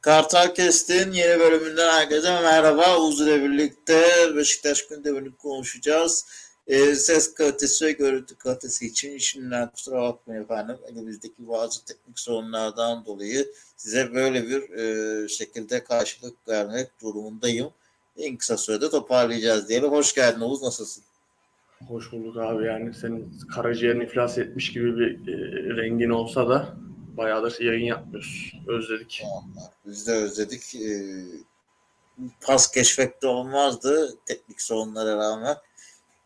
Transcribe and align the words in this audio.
Kartal 0.00 0.54
Kest'in 0.54 1.12
yeni 1.12 1.40
bölümünden 1.40 1.92
herkese 1.92 2.40
merhaba. 2.40 3.00
Uğuz 3.00 3.20
ile 3.20 3.42
birlikte 3.42 4.02
Beşiktaş 4.36 4.86
gündemini 4.88 5.36
konuşacağız. 5.36 6.26
E, 6.66 6.94
ses 6.94 7.34
kalitesi 7.34 7.86
ve 7.86 7.92
görüntü 7.92 8.34
kalitesi 8.38 8.86
için 8.86 9.18
şimdiden 9.18 9.68
kusura 9.68 10.02
bakmayın 10.02 10.42
efendim. 10.42 10.76
Elimizdeki 10.92 11.48
bazı 11.48 11.84
teknik 11.84 12.18
sorunlardan 12.18 13.04
dolayı 13.06 13.48
size 13.76 14.14
böyle 14.14 14.48
bir 14.48 14.70
e, 14.70 15.28
şekilde 15.28 15.84
karşılık 15.84 16.48
vermek 16.48 16.88
durumundayım. 17.02 17.70
En 18.18 18.36
kısa 18.36 18.56
sürede 18.56 18.90
toparlayacağız 18.90 19.68
diyelim. 19.68 19.90
Hoş 19.90 20.14
geldin 20.14 20.40
Oğuz. 20.40 20.62
Nasılsın? 20.62 21.04
Hoş 21.88 22.12
bulduk 22.12 22.36
abi 22.36 22.64
yani 22.64 22.94
senin 22.94 23.32
karaciğerin 23.54 24.00
iflas 24.00 24.38
etmiş 24.38 24.72
gibi 24.72 24.98
bir 24.98 25.28
e, 25.28 25.36
rengin 25.76 26.10
olsa 26.10 26.48
da 26.48 26.76
bayağıdır 27.16 27.60
yayın 27.60 27.84
yapmıyoruz. 27.86 28.52
Özledik. 28.66 29.22
Biz 29.86 30.06
de 30.06 30.12
özledik. 30.12 30.74
Ee, 30.74 31.24
pas 32.42 32.70
keşfekte 32.70 33.26
olmazdı 33.26 34.14
teknik 34.26 34.62
sorunlara 34.62 35.16
rağmen. 35.16 35.56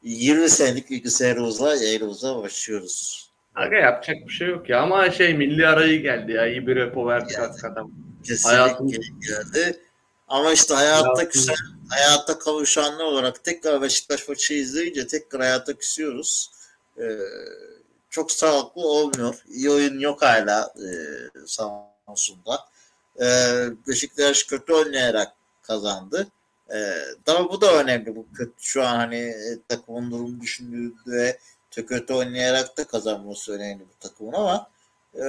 20 0.03 0.49
senelik 0.51 0.91
bilgisayarımızla 0.91 1.75
yayınımıza 1.77 2.43
başlıyoruz. 2.43 3.31
Aga 3.55 3.77
yapacak 3.77 4.17
bir 4.29 4.33
şey 4.33 4.49
yok 4.49 4.69
ya 4.69 4.81
ama 4.81 5.11
şey 5.11 5.35
milli 5.35 5.67
arayı 5.67 6.03
geldi 6.03 6.33
ya 6.33 6.47
iyi 6.47 6.67
bir 6.67 6.77
repo 6.77 7.07
verdik 7.09 7.33
Yani. 7.37 7.47
hakikaten. 7.47 7.91
Kesinlikle 8.27 8.59
Hayatım- 8.59 8.89
geldi. 9.21 9.81
Ama 10.29 10.53
işte 10.53 10.75
hayatta 10.75 11.09
Hayatım- 11.09 11.29
küsen, 11.31 11.55
hayatta 11.91 12.39
kavuşanlar 12.39 13.05
olarak 13.05 13.45
tekrar 13.45 13.83
Beşiktaş 13.83 14.29
maçı 14.29 14.55
izleyince 14.55 15.07
tekrar 15.07 15.41
hayata 15.43 15.75
küsüyoruz. 15.75 16.51
Ee, 16.99 17.03
çok 18.15 18.33
sağlıklı 18.33 18.83
olmuyor. 18.83 19.45
İyi 19.49 19.71
oyun 19.71 19.99
yok 19.99 20.23
hala 20.23 20.75
e, 20.77 20.89
Samsun'da. 21.47 22.65
Ee, 23.21 23.67
Beşiktaş 23.89 24.45
kötü 24.45 24.73
oynayarak 24.73 25.33
kazandı. 25.63 26.27
Ee, 26.75 26.95
ama 27.27 27.53
bu 27.53 27.61
da 27.61 27.73
önemli. 27.75 28.17
Bu 28.17 28.27
kötü 28.35 28.53
şu 28.59 28.83
an 28.87 28.97
hani 28.97 29.17
e, 29.17 29.59
takımın 29.69 30.11
durumu 30.11 30.41
düşündüğünde 30.41 31.39
kötü 31.71 32.15
oynayarak 32.15 32.77
da 32.77 32.85
kazanması 32.85 33.53
önemli 33.53 33.81
bu 33.81 34.09
takımın 34.09 34.33
ama 34.33 34.71
e, 35.15 35.25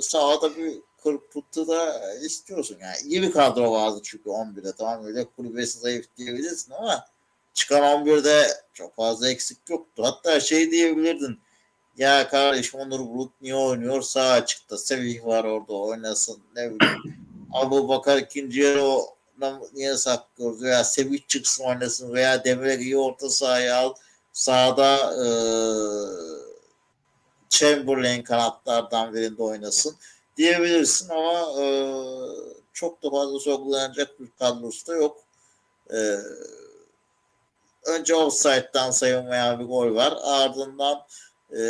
sahada 0.00 0.56
bir 0.56 0.74
kırpıntı 1.02 1.68
da 1.68 2.12
istiyorsun. 2.14 2.78
Yani 2.80 2.96
iyi 3.04 3.22
bir 3.22 3.32
kadro 3.32 3.72
vardı 3.72 4.00
çünkü 4.02 4.30
11'de 4.30 4.72
tamam 4.72 5.06
öyle 5.06 5.24
kulübesi 5.24 5.78
zayıf 5.78 6.06
diyebilirsin 6.16 6.72
ama 6.72 7.06
çıkan 7.54 7.82
11'de 7.82 8.46
çok 8.74 8.96
fazla 8.96 9.30
eksik 9.30 9.58
yoktu. 9.70 10.02
Hatta 10.06 10.40
şey 10.40 10.70
diyebilirdin 10.70 11.40
ya 11.96 12.28
kardeşim 12.28 12.80
Onur 12.80 13.00
Bulut 13.00 13.32
niye 13.40 13.54
oynuyor? 13.54 14.02
Sağ 14.02 14.30
açıkta. 14.30 14.78
Sevih 14.78 15.24
var 15.24 15.44
orada 15.44 15.72
oynasın. 15.72 16.38
Ne 16.56 16.62
bileyim. 16.70 17.26
Abu 17.52 17.88
Bakar 17.88 18.16
ikinci 18.16 18.60
yarı 18.60 18.84
o 18.84 19.16
niye 19.72 19.96
saklıyoruz? 19.96 20.62
Veya 20.62 20.84
Sevih 20.84 21.20
çıksın 21.28 21.64
oynasın 21.64 22.12
veya 22.12 22.44
Demirel'i 22.44 22.98
orta 22.98 23.30
sahaya 23.30 23.76
al. 23.76 23.94
Sağda 24.32 24.96
e, 24.96 25.26
Chamberlain 27.48 28.22
kanatlardan 28.22 29.14
birinde 29.14 29.42
oynasın 29.42 29.96
diyebilirsin 30.36 31.08
ama 31.08 31.62
e, 31.62 31.66
çok 32.72 33.02
da 33.02 33.10
fazla 33.10 33.40
sorgulanacak 33.40 34.20
bir 34.20 34.30
kadrosu 34.38 34.86
da 34.86 34.94
yok. 34.94 35.24
E, 35.92 36.16
önce 37.86 38.14
offside'dan 38.14 38.90
sayılmayan 38.90 39.60
bir 39.60 39.64
gol 39.64 39.94
var. 39.94 40.14
Ardından 40.22 41.02
e, 41.52 41.62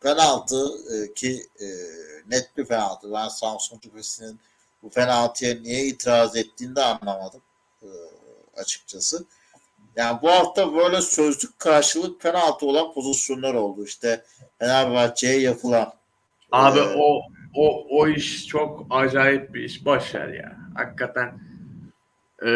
penaltı 0.00 0.66
e, 0.94 1.14
ki 1.14 1.46
e, 1.60 1.66
net 2.28 2.56
bir 2.56 2.64
penaltı. 2.64 3.12
Ben 3.12 3.28
Samsun 3.28 3.78
Tüfesi'nin 3.78 4.40
bu 4.82 4.90
penaltıya 4.90 5.54
niye 5.54 5.84
itiraz 5.84 6.36
ettiğini 6.36 6.76
de 6.76 6.82
anlamadım 6.82 7.42
e, 7.82 7.88
açıkçası. 8.56 9.24
Yani 9.96 10.18
bu 10.22 10.30
hafta 10.30 10.74
böyle 10.74 11.00
sözlük 11.00 11.58
karşılık 11.58 12.20
penaltı 12.20 12.66
olan 12.66 12.92
pozisyonlar 12.92 13.54
oldu. 13.54 13.84
İşte 13.84 14.24
Fenerbahçe'ye 14.58 15.40
yapılan. 15.40 15.92
Abi 16.52 16.78
Ee, 16.78 16.94
o 16.96 17.22
o 17.54 17.86
o 17.90 18.08
iş 18.08 18.46
çok 18.46 18.86
acayip 18.90 19.54
bir 19.54 19.64
iş. 19.64 19.84
Boş 19.84 20.14
ver 20.14 20.28
ya. 20.28 20.56
Hakikaten 20.74 21.49
e, 22.42 22.46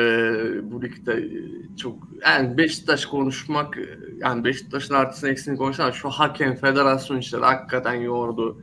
bu 0.71 0.83
ligde 0.83 1.12
e, 1.12 1.77
çok 1.77 1.97
yani 2.27 2.59
Beşiktaş 2.59 3.06
konuşmak 3.06 3.77
e, 3.78 3.99
yani 4.19 4.45
Beşiktaş'ın 4.45 4.95
artısını 4.95 5.31
eksiğini 5.31 5.59
konuşmak 5.59 5.95
şu 5.95 6.11
hakem 6.11 6.56
federasyon 6.56 7.19
işleri 7.19 7.43
hakikaten 7.45 7.95
yordu. 7.95 8.62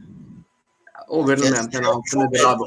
O 1.08 1.28
verilmeyen 1.30 1.70
penaltı 1.70 2.20
nedir 2.20 2.44
abi? 2.48 2.64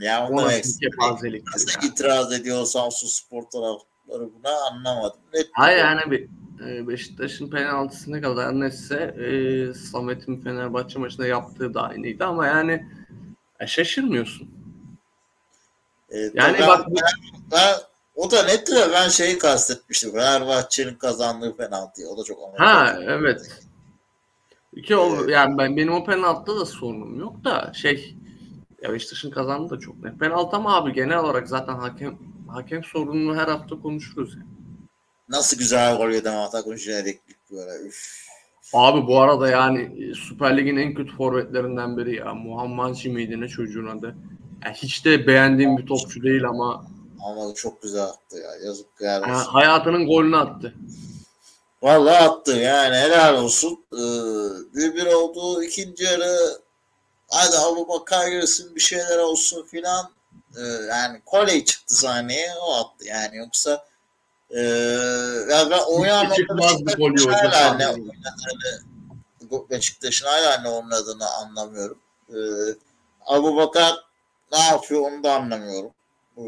Ya 0.00 0.26
O 0.26 0.32
onu 0.32 0.42
nasıl 0.42 0.80
bir 0.80 0.90
kepazelik? 0.90 1.44
nasıl 1.54 1.88
itiraz 1.88 2.32
ediyor 2.32 2.64
Samsun 2.64 3.08
Spor 3.08 3.42
tarafları 3.42 4.30
buna 4.38 4.50
anlamadım. 4.70 5.20
Net 5.34 5.48
Hayır 5.52 5.78
yani 5.78 6.00
bir 6.10 6.28
e, 6.66 6.88
Beşiktaş'ın 6.88 7.50
penaltısı 7.50 8.12
ne 8.12 8.20
kadar 8.20 8.60
netse 8.60 8.96
e, 8.96 9.74
Samet'in 9.74 10.40
Fenerbahçe 10.40 10.98
maçında 10.98 11.26
yaptığı 11.26 11.74
da 11.74 11.82
aynıydı 11.82 12.24
ama 12.24 12.46
yani 12.46 12.86
e, 13.60 13.66
şaşırmıyorsun. 13.66 14.50
Ee, 16.10 16.18
Yani 16.34 16.58
bak- 16.66 16.86
ben, 16.88 16.94
ben- 17.52 17.74
o 18.14 18.30
da 18.30 18.42
netti 18.42 18.72
de 18.74 18.92
ben 18.92 19.08
şeyi 19.08 19.38
kastetmiştim. 19.38 20.12
Fenerbahçe'nin 20.12 20.94
kazandığı 20.94 21.56
penaltıyı. 21.56 22.08
O 22.08 22.18
da 22.18 22.24
çok 22.24 22.38
ama. 22.42 22.66
Ha 22.66 22.98
evet. 23.02 23.60
Ki 24.84 24.96
o, 24.96 25.28
yani 25.28 25.58
ben 25.58 25.76
benim 25.76 25.92
o 25.92 26.04
penaltıda 26.04 26.60
da 26.60 26.64
sorunum 26.64 27.20
yok 27.20 27.44
da 27.44 27.72
şey 27.74 28.16
ya 28.82 28.92
Beşiktaş'ın 28.92 29.30
kazandığı 29.30 29.70
da 29.76 29.80
çok 29.80 30.02
net. 30.02 30.18
Penaltı 30.18 30.56
ama 30.56 30.76
abi 30.76 30.92
genel 30.92 31.18
olarak 31.18 31.48
zaten 31.48 31.74
hakem 31.74 32.18
hakem 32.48 32.84
sorununu 32.84 33.36
her 33.36 33.48
hafta 33.48 33.80
konuşuruz. 33.80 34.34
Yani. 34.34 34.46
Nasıl 35.28 35.58
güzel 35.58 35.96
gol 35.96 36.10
yedim 36.10 36.32
hata 36.32 36.62
konuşarak 36.62 37.16
böyle. 37.52 37.88
Üf. 37.88 38.22
Abi 38.72 39.06
bu 39.06 39.20
arada 39.20 39.48
yani 39.48 40.04
e, 40.04 40.14
Süper 40.14 40.56
Lig'in 40.56 40.76
en 40.76 40.94
kötü 40.94 41.16
forvetlerinden 41.16 41.96
biri 41.96 42.16
ya. 42.16 42.34
Muhammed 42.34 43.06
miydi 43.06 43.40
ne 43.40 43.48
çocuğun 43.48 43.86
adı. 43.86 44.16
Ya 44.64 44.72
hiç 44.72 45.04
de 45.04 45.26
beğendiğim 45.26 45.78
bir 45.78 45.86
topçu 45.86 46.22
değil 46.22 46.44
ama 46.44 46.86
Ama 47.24 47.54
çok 47.54 47.82
güzel 47.82 48.04
attı 48.04 48.36
ya. 48.36 48.66
Yazık 48.66 48.86
yani. 49.00 49.28
yani 49.28 49.42
hayatının 49.42 50.06
golünü 50.06 50.36
attı. 50.36 50.74
Vallahi 51.82 52.24
attı 52.24 52.52
yani 52.52 52.96
helal 52.96 53.42
olsun. 53.42 53.84
Ee, 53.92 53.98
bir 54.74 54.94
bir 54.94 55.06
oldu. 55.06 55.62
ikinci 55.62 56.04
yarı 56.04 56.60
hadi 57.30 57.56
Abu 57.58 57.88
Bakar 57.88 58.28
girsin 58.28 58.74
bir 58.74 58.80
şeyler 58.80 59.18
olsun 59.18 59.66
filan. 59.66 60.10
Ee, 60.56 60.60
yani 60.88 61.22
Koley 61.26 61.64
çıktı 61.64 61.94
sahneye 61.94 62.54
o 62.60 62.74
attı 62.74 63.04
yani 63.04 63.36
yoksa 63.36 63.84
ee, 64.50 64.60
ya 65.50 65.70
ben 65.70 65.80
Beşiktaş'ın 66.86 67.16
yok. 67.16 67.32
hala 67.32 67.74
ne 67.74 67.88
oynadığını 67.88 69.70
Beşiktaş'ın 69.70 70.26
hala 70.26 70.58
ne 70.58 70.68
oynadığını 70.68 71.30
anlamıyorum. 71.30 71.98
Ee, 72.30 72.36
Abu 73.26 73.56
Bakar 73.56 74.04
ne 74.52 74.58
yapıyor 74.58 75.00
onu 75.00 75.24
da 75.24 75.34
anlamıyorum. 75.34 75.90
Ee, 76.38 76.42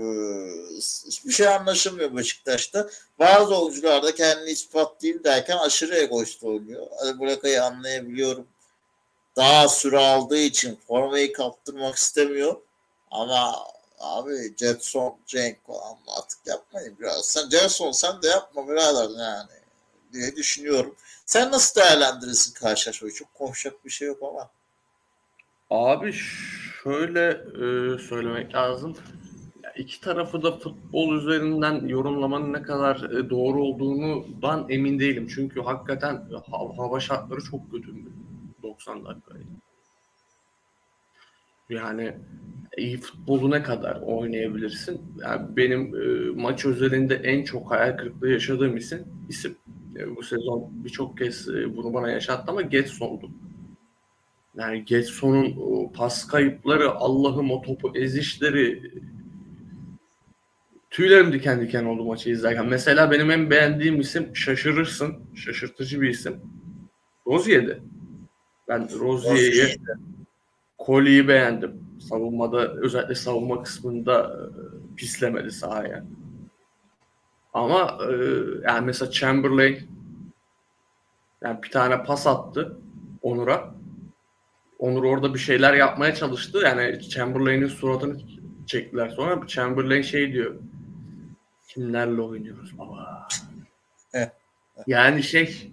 hiçbir 1.07 1.33
şey 1.33 1.49
anlaşılmıyor 1.49 2.17
Beşiktaş'ta. 2.17 2.89
Bazı 3.19 3.59
oyuncular 3.59 4.03
da 4.03 4.15
kendini 4.15 4.51
ispatlayayım 4.51 5.25
derken 5.25 5.57
aşırı 5.57 5.97
egoist 5.97 6.45
oynuyor. 6.45 6.87
Ali 7.01 7.19
Buraka'yı 7.19 7.65
anlayabiliyorum. 7.65 8.47
Daha 9.37 9.69
süre 9.69 9.99
aldığı 9.99 10.39
için 10.39 10.79
formayı 10.89 11.33
kaptırmak 11.33 11.97
istemiyor. 11.97 12.57
Ama 13.11 13.55
abi 13.99 14.55
Jetson, 14.57 15.17
Cenk 15.27 15.67
falan 15.67 15.97
artık 16.19 16.39
yapmayın 16.47 16.97
biraz. 17.01 17.27
Sen 17.27 17.49
Jetson 17.51 17.93
sen 17.93 18.23
de 18.23 18.29
yapma 18.29 18.69
birader 18.69 19.09
yani 19.19 19.51
diye 20.13 20.37
düşünüyorum. 20.37 20.97
Sen 21.27 21.53
nasıl 21.53 21.81
değerlendirirsin 21.81 22.55
karşılaşmayı? 22.55 23.15
Çok 23.15 23.35
konuşacak 23.35 23.85
bir 23.85 23.91
şey 23.91 24.09
yok 24.09 24.23
ama. 24.23 24.51
Abi 25.71 26.13
şöyle 26.83 27.29
e, 27.31 27.99
söylemek 27.99 28.55
lazım. 28.55 28.97
İki 29.77 30.01
tarafı 30.01 30.43
da 30.43 30.53
futbol 30.59 31.17
üzerinden 31.17 31.87
yorumlamanın 31.87 32.53
ne 32.53 32.63
kadar 32.63 33.11
e, 33.11 33.31
doğru 33.31 33.63
olduğundan 33.63 34.67
emin 34.69 34.99
değilim. 34.99 35.29
Çünkü 35.35 35.61
hakikaten 35.61 36.15
ha- 36.51 36.77
hava 36.77 37.01
şartları 37.01 37.41
çok 37.41 37.71
kötü 37.71 37.95
90 38.63 39.05
dakikayı. 39.05 39.45
Yani 41.69 42.15
iyi 42.77 43.01
futbolu 43.01 43.51
ne 43.51 43.63
kadar 43.63 44.01
oynayabilirsin? 44.01 45.01
Yani 45.23 45.57
benim 45.57 45.95
e, 45.95 46.31
maç 46.43 46.65
özelinde 46.65 47.15
en 47.15 47.45
çok 47.45 47.71
hayal 47.71 47.97
kırıklığı 47.97 48.31
yaşadığım 48.31 48.77
isim 48.77 49.05
isim 49.29 49.57
e, 49.97 50.17
bu 50.17 50.23
sezon 50.23 50.71
birçok 50.85 51.19
kez 51.19 51.49
e, 51.49 51.77
bunu 51.77 51.95
bana 51.95 52.11
yaşattı 52.11 52.45
ama 52.47 52.63
Getson'du. 52.63 53.31
Yani 54.57 54.85
Getson'un 54.85 55.55
o 55.61 55.93
pas 55.93 56.27
kayıpları, 56.27 56.91
Allah'ım 56.91 57.51
o 57.51 57.63
topu 57.63 57.93
ezişleri 57.95 58.93
tüylerim 60.95 61.33
diken 61.33 61.61
diken 61.61 61.85
oldu 61.85 62.05
maçı 62.05 62.31
izlerken. 62.31 62.67
Mesela 62.67 63.11
benim 63.11 63.31
en 63.31 63.51
beğendiğim 63.51 64.01
isim 64.01 64.37
şaşırırsın. 64.37 65.17
Şaşırtıcı 65.35 66.01
bir 66.01 66.09
isim. 66.09 66.41
Rozier'di. 67.27 67.83
Ben 68.69 68.89
Rozier'i 69.01 69.77
Koli'yi 70.79 71.29
beğendim. 71.29 71.81
Savunmada 72.09 72.75
özellikle 72.75 73.15
savunma 73.15 73.63
kısmında 73.63 74.21
e, 74.23 74.41
pislemedi 74.97 75.51
sahaya. 75.51 76.05
Ama 77.55 77.99
e, 78.11 78.15
yani 78.63 78.87
mesela 78.87 79.11
Chamberlain 79.11 79.79
yani 81.43 81.63
bir 81.63 81.71
tane 81.71 82.03
pas 82.03 82.27
attı 82.27 82.77
Onur'a. 83.23 83.75
Onur 84.79 85.05
orada 85.05 85.35
bir 85.35 85.39
şeyler 85.39 85.75
yapmaya 85.75 86.15
çalıştı. 86.15 86.59
Yani 86.65 87.01
Chamberlain'in 87.09 87.69
suratını 87.69 88.21
çektiler 88.67 89.09
sonra. 89.09 89.47
Chamberlain 89.47 90.03
şey 90.03 90.33
diyor. 90.33 90.55
Kimlerle 91.75 92.21
oynuyoruz 92.21 92.79
baba? 92.79 93.29
yani 94.87 95.23
şey 95.23 95.73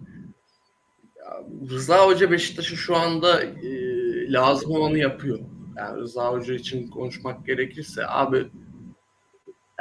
Rıza 1.69 2.05
Hoca 2.05 2.31
Beşiktaş'ın 2.31 2.75
şu 2.75 2.95
anda 2.95 3.43
e, 3.43 4.31
lazım 4.31 4.71
olanı 4.71 4.97
yapıyor. 4.97 5.39
Yani 5.77 6.01
Rıza 6.01 6.31
Hoca 6.31 6.53
için 6.53 6.87
konuşmak 6.87 7.45
gerekirse 7.45 8.07
abi 8.07 8.47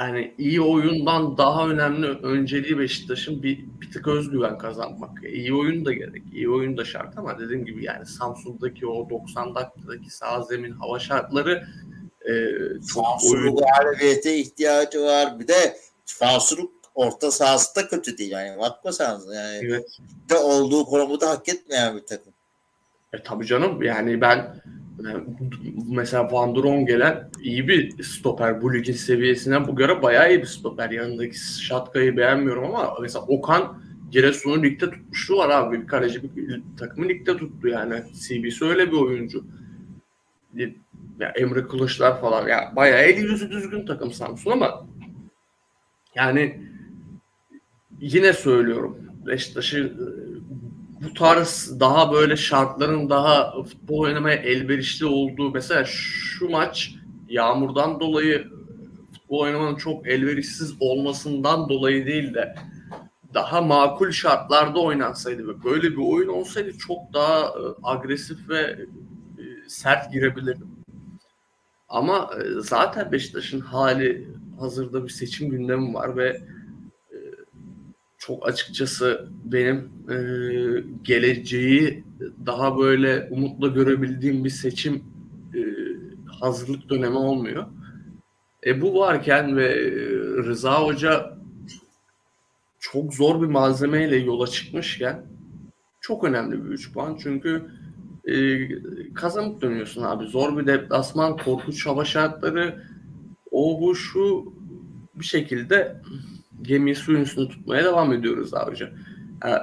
yani 0.00 0.34
iyi 0.38 0.60
oyundan 0.60 1.38
daha 1.38 1.68
önemli 1.68 2.06
önceliği 2.06 2.78
Beşiktaş'ın 2.78 3.42
bir, 3.42 3.64
bir 3.80 3.90
tık 3.90 4.08
özgüven 4.08 4.58
kazanmak. 4.58 5.24
İyi 5.24 5.54
oyun 5.54 5.84
da 5.84 5.92
gerek. 5.92 6.22
iyi 6.32 6.50
oyun 6.50 6.76
da 6.76 6.84
şart 6.84 7.18
ama 7.18 7.38
dediğim 7.38 7.64
gibi 7.64 7.84
yani 7.84 8.06
Samsun'daki 8.06 8.86
o 8.86 9.10
90 9.10 9.54
dakikadaki 9.54 10.10
sağ 10.10 10.42
zemin 10.42 10.72
hava 10.72 10.98
şartları 10.98 11.66
e, 12.28 12.32
çok 12.94 13.06
Samsun'un 13.06 13.42
oyun... 13.42 13.56
galibiyete 13.56 14.36
ihtiyacı 14.36 15.02
var. 15.02 15.40
Bir 15.40 15.48
de 15.48 15.76
Samsun'un 16.16 16.70
orta 16.94 17.30
sahası 17.30 17.76
da 17.76 17.88
kötü 17.88 18.18
değil 18.18 18.30
yani. 18.30 18.58
Bakmasanız 18.58 19.34
yani. 19.34 19.58
Evet. 19.62 19.98
De 20.28 20.36
olduğu 20.36 20.84
konumu 20.84 21.20
da 21.20 21.30
hak 21.30 21.48
etmeyen 21.48 21.96
bir 21.96 22.06
takım. 22.06 22.32
E 23.12 23.22
tabii 23.22 23.46
canım 23.46 23.82
yani 23.82 24.20
ben 24.20 24.62
mesela 25.88 26.32
Van 26.32 26.54
Dron 26.54 26.86
gelen 26.86 27.30
iyi 27.42 27.68
bir 27.68 28.02
stoper. 28.02 28.62
Bu 28.62 28.74
ligin 28.74 28.92
seviyesine 28.92 29.68
bu 29.68 29.76
göre 29.76 30.02
bayağı 30.02 30.30
iyi 30.30 30.40
bir 30.40 30.46
stoper. 30.46 30.90
Yanındaki 30.90 31.38
Şatka'yı 31.38 32.16
beğenmiyorum 32.16 32.64
ama 32.64 32.94
mesela 33.00 33.24
Okan 33.24 33.82
Giresun'u 34.10 34.62
ligde 34.62 34.90
tutmuşluğu 34.90 35.36
var 35.36 35.48
abi. 35.50 35.82
Bir 35.82 35.86
kaleci 35.86 36.36
bir 36.36 36.62
takımı 36.78 37.08
ligde 37.08 37.36
tuttu 37.36 37.68
yani. 37.68 38.02
CB'si 38.12 38.64
öyle 38.64 38.92
bir 38.92 38.96
oyuncu. 38.96 39.44
Ya 41.20 41.28
Emre 41.36 41.66
Kılıçlar 41.66 42.20
falan. 42.20 42.48
Ya 42.48 42.72
bayağı 42.76 43.00
eli 43.00 43.20
yüzü 43.20 43.50
düzgün 43.50 43.86
takım 43.86 44.12
Samsun 44.12 44.50
ama 44.50 44.86
yani 46.14 46.60
yine 48.00 48.32
söylüyorum. 48.32 48.98
Beşiktaş'ı 49.26 49.92
bu 51.04 51.14
tarz 51.14 51.80
daha 51.80 52.12
böyle 52.12 52.36
şartların 52.36 53.10
daha 53.10 53.62
futbol 53.62 53.98
oynamaya 53.98 54.36
elverişli 54.36 55.06
olduğu 55.06 55.50
mesela 55.50 55.84
şu 55.84 56.50
maç 56.50 56.94
yağmurdan 57.28 58.00
dolayı 58.00 58.48
futbol 59.12 59.38
oynamanın 59.38 59.76
çok 59.76 60.08
elverişsiz 60.08 60.74
olmasından 60.80 61.68
dolayı 61.68 62.06
değil 62.06 62.34
de 62.34 62.54
daha 63.34 63.60
makul 63.60 64.10
şartlarda 64.10 64.80
oynansaydı 64.80 65.48
ve 65.48 65.64
böyle 65.64 65.90
bir 65.90 66.10
oyun 66.12 66.28
olsaydı 66.28 66.78
çok 66.78 67.12
daha 67.14 67.40
e, 67.40 67.62
agresif 67.82 68.48
ve 68.48 68.60
e, 69.38 69.68
sert 69.68 70.12
girebilirdim. 70.12 70.70
Ama 71.88 72.30
e, 72.38 72.60
zaten 72.60 73.12
Beşiktaş'ın 73.12 73.60
hali 73.60 74.28
hazırda 74.60 75.04
bir 75.04 75.08
seçim 75.08 75.50
gündemi 75.50 75.94
var 75.94 76.16
ve 76.16 76.40
çok 78.20 78.48
açıkçası 78.48 79.28
benim 79.44 79.78
e, 80.10 80.16
geleceği 81.02 82.04
daha 82.46 82.78
böyle 82.78 83.28
umutla 83.30 83.68
görebildiğim 83.68 84.44
bir 84.44 84.50
seçim 84.50 85.04
e, 85.54 85.60
hazırlık 86.26 86.90
dönemi 86.90 87.16
olmuyor. 87.16 87.66
E, 88.66 88.80
bu 88.80 88.98
varken 88.98 89.56
ve 89.56 89.66
e, 89.66 89.90
Rıza 90.18 90.82
Hoca 90.82 91.38
çok 92.78 93.14
zor 93.14 93.42
bir 93.42 93.46
malzemeyle 93.46 94.16
yola 94.16 94.46
çıkmışken 94.46 95.26
çok 96.00 96.24
önemli 96.24 96.64
bir 96.64 96.70
3 96.70 96.92
puan. 96.92 97.18
Çünkü 97.22 97.70
e, 98.24 98.34
kazanıp 99.14 99.62
dönüyorsun 99.62 100.02
abi. 100.02 100.26
Zor 100.26 100.58
bir 100.58 100.66
deplasman, 100.66 101.36
korkunç 101.36 101.86
hava 101.86 102.04
şartları, 102.04 102.84
o 103.50 103.80
bu 103.80 103.94
şu 103.94 104.52
bir 105.14 105.24
şekilde 105.24 106.02
gemiyi 106.62 106.96
suyun 106.96 107.20
üstünde 107.20 107.48
tutmaya 107.48 107.84
devam 107.84 108.12
ediyoruz 108.12 108.54
abici. 108.54 108.88
Yani 109.44 109.58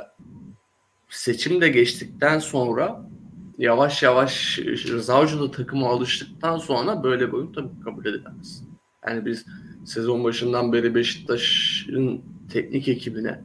seçim 1.10 1.62
de 1.62 1.70
geçtikten 1.70 2.40
sonra 2.40 3.10
yavaş 3.58 4.04
yavaş 4.04 4.60
Rıza 4.60 5.20
Hoca 5.20 5.40
da 5.40 5.52
takıma 5.52 5.90
alıştıktan 5.90 6.58
sonra 6.58 7.04
böyle 7.04 7.28
bir 7.28 7.34
oyun 7.34 7.54
tabii 7.54 7.84
kabul 7.84 8.06
edilemez. 8.06 8.64
Yani 9.08 9.26
biz 9.26 9.46
sezon 9.86 10.24
başından 10.24 10.74
beri 10.74 10.96
Beşiktaş'ın 10.96 12.22
teknik 12.54 12.88
ekibine 12.88 13.42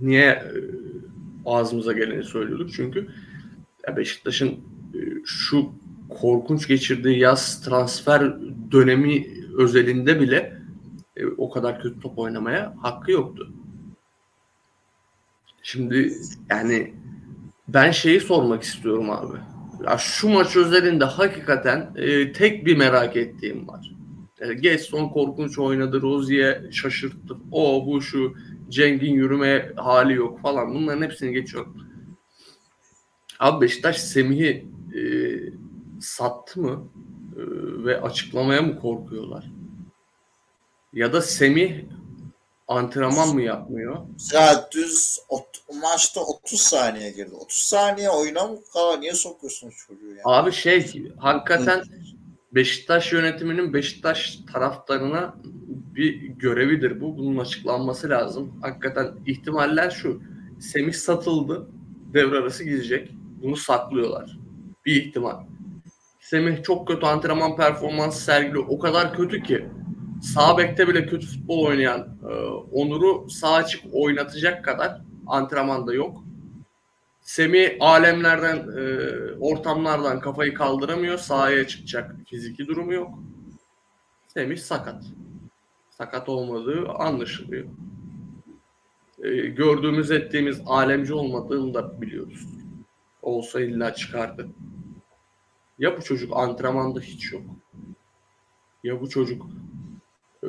niye 0.00 0.26
e, 0.26 0.50
ağzımıza 1.46 1.92
geleni 1.92 2.24
söylüyorduk? 2.24 2.72
Çünkü 2.72 3.08
Beşiktaş'ın 3.96 4.48
e, 4.94 5.00
şu 5.24 5.72
korkunç 6.08 6.68
geçirdiği 6.68 7.18
yaz 7.18 7.60
transfer 7.60 8.36
dönemi 8.70 9.26
özelinde 9.58 10.20
bile 10.20 10.58
e, 11.16 11.26
o 11.26 11.50
kadar 11.50 11.82
kötü 11.82 12.00
top 12.00 12.18
oynamaya 12.18 12.74
hakkı 12.82 13.12
yoktu. 13.12 13.52
Şimdi 15.62 16.12
yani 16.50 16.94
ben 17.68 17.90
şeyi 17.90 18.20
sormak 18.20 18.62
istiyorum 18.62 19.10
abi. 19.10 19.36
Ya 19.86 19.98
şu 19.98 20.28
maç 20.28 20.56
özelinde 20.56 21.04
hakikaten 21.04 21.92
e, 21.96 22.32
tek 22.32 22.66
bir 22.66 22.76
merak 22.76 23.16
ettiğim 23.16 23.68
var. 23.68 23.94
E, 24.40 24.54
Gesson 24.54 25.08
korkunç 25.08 25.58
oynadı, 25.58 26.02
Rozier 26.02 26.70
şaşırttı. 26.70 27.36
O 27.52 27.86
bu 27.86 28.02
şu 28.02 28.34
Cenk'in 28.68 29.14
yürüme 29.14 29.72
hali 29.76 30.14
yok 30.14 30.40
falan. 30.40 30.74
Bunların 30.74 31.02
hepsini 31.02 31.32
geçiyorum. 31.32 31.76
Abi 33.40 33.60
Beşiktaş 33.64 34.00
Semih'i 34.00 34.66
e, 34.94 35.02
sattı 36.00 36.60
mı? 36.60 36.88
E, 37.36 37.40
ve 37.84 38.00
açıklamaya 38.00 38.62
mı 38.62 38.80
korkuyorlar? 38.80 39.44
Ya 40.92 41.12
da 41.12 41.22
Semih 41.22 41.84
antrenman 42.68 43.34
mı 43.34 43.42
yapmıyor? 43.42 43.96
Ya 44.32 44.68
düz 44.72 45.18
ot, 45.28 45.46
maçta 45.82 46.20
30 46.20 46.60
saniye 46.60 47.10
girdi. 47.10 47.34
30 47.34 47.56
saniye 47.58 48.10
oyuna 48.10 48.46
mı 48.46 48.58
kala? 48.72 48.96
Niye 48.96 49.12
sokuyorsun 49.12 49.70
çocuğu 49.70 50.14
ya? 50.14 50.22
Abi 50.24 50.52
şey 50.52 51.12
hakikaten 51.18 51.82
Beşiktaş 52.52 53.12
yönetiminin 53.12 53.72
Beşiktaş 53.74 54.38
taraftarına 54.52 55.34
bir 55.94 56.14
görevidir 56.14 57.00
bu. 57.00 57.16
Bunun 57.18 57.38
açıklanması 57.38 58.10
lazım. 58.10 58.58
Hakikaten 58.62 59.12
ihtimaller 59.26 59.90
şu. 59.90 60.22
Semih 60.60 60.94
satıldı. 60.94 61.68
Devre 62.14 62.38
arası 62.38 62.64
gidecek. 62.64 63.10
Bunu 63.42 63.56
saklıyorlar. 63.56 64.38
Bir 64.86 65.04
ihtimal. 65.04 65.36
Semih 66.30 66.62
çok 66.62 66.88
kötü 66.88 67.06
antrenman 67.06 67.56
performansı 67.56 68.24
sergiliyor. 68.24 68.64
O 68.68 68.78
kadar 68.78 69.14
kötü 69.14 69.42
ki 69.42 69.68
sağ 70.22 70.58
bekte 70.58 70.88
bile 70.88 71.06
kötü 71.06 71.26
futbol 71.26 71.64
oynayan 71.66 72.18
e, 72.30 72.34
Onur'u 72.72 73.30
sağ 73.30 73.52
açık 73.52 73.84
oynatacak 73.92 74.64
kadar 74.64 75.00
antrenmanda 75.26 75.94
yok. 75.94 76.24
Semi 77.20 77.76
alemlerden, 77.80 78.56
e, 78.56 78.82
ortamlardan 79.40 80.20
kafayı 80.20 80.54
kaldıramıyor. 80.54 81.18
Sahaya 81.18 81.66
çıkacak 81.66 82.16
fiziki 82.26 82.66
durumu 82.66 82.92
yok. 82.92 83.10
Semih 84.28 84.58
sakat. 84.58 85.04
Sakat 85.90 86.28
olmadığı 86.28 86.88
anlaşılıyor. 86.88 87.66
E, 89.22 89.30
gördüğümüz 89.36 90.10
ettiğimiz 90.10 90.60
alemci 90.66 91.14
olmadığını 91.14 91.74
da 91.74 92.00
biliyoruz. 92.00 92.46
Olsa 93.22 93.60
illa 93.60 93.94
çıkardı. 93.94 94.48
Ya 95.78 95.96
bu 95.96 96.02
çocuk 96.02 96.36
antrenmanda 96.36 97.00
hiç 97.00 97.32
yok. 97.32 97.42
Ya 98.84 99.00
bu 99.00 99.08
çocuk 99.08 99.46
e, 100.44 100.48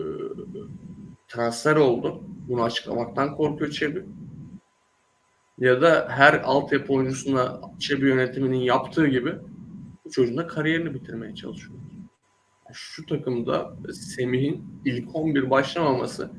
transfer 1.27 1.75
oldu. 1.75 2.23
Bunu 2.47 2.63
açıklamaktan 2.63 3.35
korkuyor 3.35 3.71
Çebi. 3.71 4.05
Ya 5.57 5.81
da 5.81 6.07
her 6.09 6.33
altyapı 6.33 6.93
oyuncusuna 6.93 7.61
Çebi 7.79 8.07
yönetiminin 8.07 8.59
yaptığı 8.59 9.07
gibi 9.07 9.35
bu 10.05 10.11
çocuğun 10.11 10.37
da 10.37 10.47
kariyerini 10.47 10.93
bitirmeye 10.93 11.35
çalışıyor. 11.35 11.79
Şu 12.73 13.05
takımda 13.05 13.75
Semih'in 13.93 14.65
ilk 14.85 15.15
11 15.15 15.49
başlamaması 15.49 16.31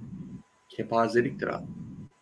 kepazeliktir 0.69 1.47
abi. 1.47 1.67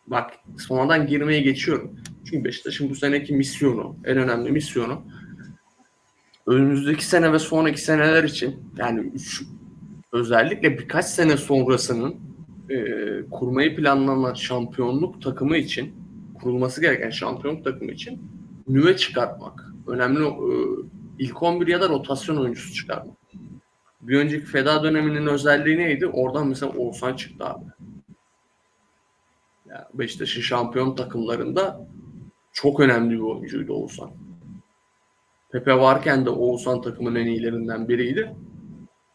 Bak 0.06 0.30
sonradan 0.58 1.06
girmeye 1.06 1.40
geçiyorum. 1.40 2.00
Çünkü 2.24 2.44
Beşiktaş'ın 2.44 2.90
bu 2.90 2.94
seneki 2.94 3.34
misyonu, 3.34 3.96
en 4.04 4.18
önemli 4.18 4.52
misyonu 4.52 5.02
önümüzdeki 6.46 7.04
sene 7.04 7.32
ve 7.32 7.38
sonraki 7.38 7.80
seneler 7.80 8.24
için 8.24 8.72
yani 8.76 9.18
şu, 9.20 9.44
özellikle 10.12 10.78
birkaç 10.78 11.04
sene 11.04 11.36
sonrasının 11.36 12.16
e, 12.70 12.76
kurmayı 13.30 13.76
planlanan 13.76 14.34
şampiyonluk 14.34 15.22
takımı 15.22 15.56
için 15.56 15.94
kurulması 16.40 16.80
gereken 16.80 17.10
şampiyonluk 17.10 17.64
takımı 17.64 17.92
için 17.92 18.22
nüve 18.68 18.96
çıkartmak. 18.96 19.72
Önemli 19.86 20.24
e, 20.24 20.32
İlk 21.18 21.42
11 21.42 21.66
ya 21.66 21.80
da 21.80 21.88
rotasyon 21.88 22.36
oyuncusu 22.36 22.74
çıkarmak. 22.74 23.16
Bir 24.00 24.18
önceki 24.18 24.46
feda 24.46 24.82
döneminin 24.82 25.26
özelliği 25.26 25.78
neydi? 25.78 26.06
Oradan 26.06 26.46
mesela 26.46 26.72
Oğuzhan 26.72 27.16
çıktı 27.16 27.44
abi. 27.44 27.64
Yani 29.68 29.84
Beşiktaş'ın 29.94 30.40
şampiyon 30.40 30.94
takımlarında 30.94 31.88
çok 32.52 32.80
önemli 32.80 33.14
bir 33.14 33.20
oyuncuydu 33.20 33.72
Oğuzhan. 33.74 34.10
Pepe 35.56 35.74
varken 35.74 36.26
de 36.26 36.30
Oğuzhan 36.30 36.82
takımın 36.82 37.14
en 37.14 37.26
iyilerinden 37.26 37.88
biriydi. 37.88 38.36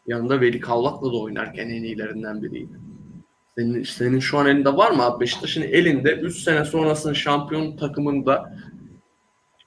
Yanında 0.06 0.40
Veli 0.40 0.60
Kavlak'la 0.60 1.12
da 1.12 1.16
oynarken 1.16 1.68
en 1.68 1.82
iyilerinden 1.82 2.42
biriydi. 2.42 2.80
Senin, 3.54 3.82
senin 3.82 4.20
şu 4.20 4.38
an 4.38 4.46
elinde 4.46 4.76
var 4.76 4.90
mı 4.90 5.02
abi? 5.02 5.20
Beşiktaş'ın 5.20 5.62
elinde 5.62 6.12
3 6.12 6.38
sene 6.38 6.64
sonrasının 6.64 7.12
şampiyon 7.12 7.76
takımında 7.76 8.56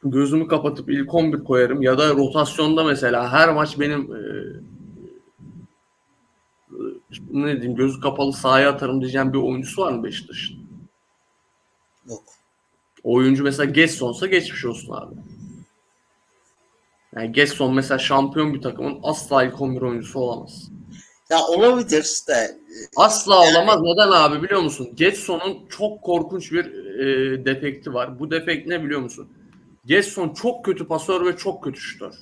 gözümü 0.03 0.48
kapatıp 0.48 0.89
ilk 0.89 1.13
11 1.13 1.44
koyarım 1.44 1.82
ya 1.82 1.98
da 1.98 2.10
rotasyonda 2.10 2.84
mesela 2.84 3.32
her 3.32 3.53
maç 3.53 3.79
benim 3.79 4.15
e, 4.15 4.22
ne 7.32 7.53
diyeyim 7.53 7.75
gözü 7.75 8.00
kapalı 8.00 8.34
sahaya 8.34 8.70
atarım 8.70 9.01
diyeceğim 9.01 9.34
bir 9.34 9.38
oyuncusu 9.38 9.82
var 9.82 9.91
mı 9.91 10.03
Beşiktaş'ın? 10.03 10.58
Yok. 12.10 12.24
oyuncu 13.03 13.44
mesela 13.44 13.72
Gesson'sa 13.72 14.27
geçmiş 14.27 14.65
olsun 14.65 14.94
abi. 14.94 15.15
Yani 17.16 17.32
Gesson 17.32 17.74
mesela 17.74 18.00
şampiyon 18.00 18.54
bir 18.54 18.62
takımın 18.62 19.00
asla 19.04 19.44
ilk 19.44 19.62
11 19.62 19.82
oyuncusu 19.82 20.20
olamaz. 20.20 20.52
Ya 21.30 21.44
olabilir 21.48 22.22
de 22.28 22.58
Asla 22.96 23.52
olamaz. 23.52 23.80
Neden 23.82 24.12
abi 24.12 24.44
biliyor 24.44 24.62
musun? 24.62 24.90
Getson'un 24.96 25.68
çok 25.70 26.02
korkunç 26.02 26.52
bir 26.52 26.66
e, 27.00 27.46
defekti 27.46 27.94
var. 27.94 28.20
Bu 28.20 28.32
defekt 28.32 28.68
ne 28.68 28.84
biliyor 28.84 29.02
musun? 29.02 29.30
Getson 29.86 30.30
çok 30.34 30.66
kötü 30.66 30.88
pasör 30.88 31.26
ve 31.26 31.38
çok 31.38 31.64
kötü 31.64 31.80
şutör. 31.80 32.14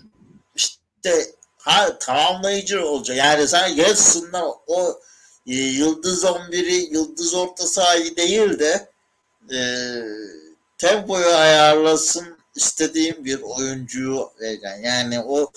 işte 0.56 1.12
ha, 1.58 1.98
tamamlayıcı 2.00 2.86
olacak. 2.86 3.18
Yani 3.18 3.48
sen 3.48 3.76
Gelson'dan 3.76 4.46
o 4.68 5.00
e, 5.48 5.54
yıldız 5.54 6.24
11'i 6.24 6.94
yıldız 6.94 7.34
orta 7.34 7.64
sahayı 7.64 8.16
değil 8.16 8.60
de 8.60 8.90
e, 9.54 9.60
tempoyu 10.78 11.26
ayarlasın 11.26 12.33
istediğim 12.56 13.26
bir 13.26 13.40
oyuncuyu 13.42 14.20
vereceksin. 14.42 14.84
Yani 14.84 15.20
o 15.20 15.52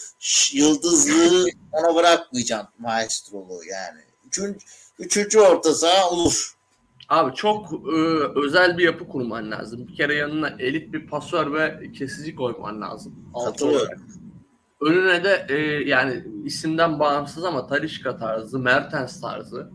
yıldızlığı 0.53 1.47
ona 1.73 1.95
bırakmayacaksın 1.95 2.69
maestroluğu 2.79 3.61
yani. 3.71 4.01
Üçüncü, 4.27 4.59
üçüncü 4.99 5.39
orta 5.39 5.75
saha 5.75 6.11
olur. 6.11 6.57
Abi 7.09 7.35
çok 7.35 7.73
e, 7.73 7.99
özel 8.41 8.79
bir 8.79 8.85
yapı 8.85 9.09
kurman 9.09 9.51
lazım. 9.51 9.89
Bir 9.89 9.97
kere 9.97 10.15
yanına 10.15 10.49
elit 10.59 10.93
bir 10.93 11.07
pasör 11.07 11.53
ve 11.53 11.93
kesici 11.93 12.35
koyman 12.35 12.81
lazım. 12.81 13.15
Katılıyorum. 13.45 14.03
Önüne 14.81 15.25
de 15.25 15.47
e, 15.49 15.55
yani 15.89 16.25
isimden 16.45 16.99
bağımsız 16.99 17.45
ama 17.45 17.67
Talişka 17.67 18.17
tarzı, 18.17 18.59
Mertens 18.59 19.21
tarzı 19.21 19.71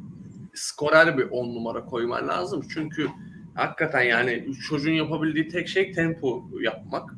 skorer 0.53 1.17
bir 1.17 1.29
on 1.29 1.55
numara 1.55 1.85
koyman 1.85 2.27
lazım. 2.27 2.67
Çünkü 2.73 3.07
hakikaten 3.55 4.01
yani 4.01 4.47
çocuğun 4.69 4.91
yapabildiği 4.91 5.49
tek 5.49 5.67
şey 5.67 5.91
tempo 5.91 6.43
yapmak. 6.61 7.09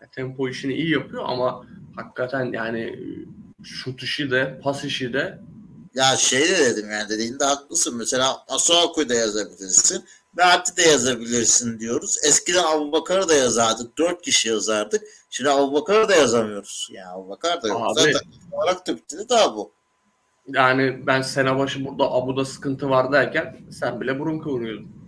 Yani 0.00 0.10
tempo 0.12 0.48
işini 0.48 0.74
iyi 0.74 0.90
yapıyor 0.90 1.24
ama 1.26 1.66
hakikaten 1.96 2.52
yani 2.52 2.98
şut 3.62 4.02
işi 4.02 4.30
de 4.30 4.60
pas 4.62 4.84
işi 4.84 5.12
de 5.12 5.38
Ya 5.94 6.16
şey 6.16 6.40
de 6.40 6.58
dedim 6.58 6.90
yani 6.90 7.08
dediğinde 7.08 7.44
haklısın. 7.44 7.96
Mesela 7.96 8.44
Asuaku'yu 8.48 9.08
da 9.08 9.14
yazabilirsin. 9.14 10.04
Mert'i 10.36 10.76
de 10.76 10.82
yazabilirsin 10.82 11.80
diyoruz. 11.80 12.18
Eskiden 12.24 12.64
Abubakar'ı 12.64 13.28
da 13.28 13.34
yazardık. 13.34 13.98
Dört 13.98 14.22
kişi 14.22 14.48
yazardık. 14.48 15.02
Şimdi 15.30 15.50
Abubakar'ı 15.50 16.08
da 16.08 16.14
yazamıyoruz. 16.14 16.88
Yani 16.92 17.08
Abubakar 17.08 17.62
da 17.62 17.68
yok. 17.68 17.82
Abi. 17.84 18.00
Zaten 18.00 18.20
olarak 18.52 18.86
da 18.86 18.96
bitti 18.96 19.16
daha 19.28 19.56
bu. 19.56 19.72
Yani 20.48 21.06
ben 21.06 21.22
sene 21.22 21.58
başı 21.58 21.84
burada 21.84 22.12
Abu'da 22.12 22.44
sıkıntı 22.44 22.90
var 22.90 23.12
derken 23.12 23.56
sen 23.72 24.00
bile 24.00 24.18
burun 24.18 24.38
kıvırıyordun. 24.38 24.99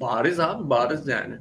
Bariz 0.00 0.40
abi 0.40 0.70
bariz 0.70 1.08
yani. 1.08 1.38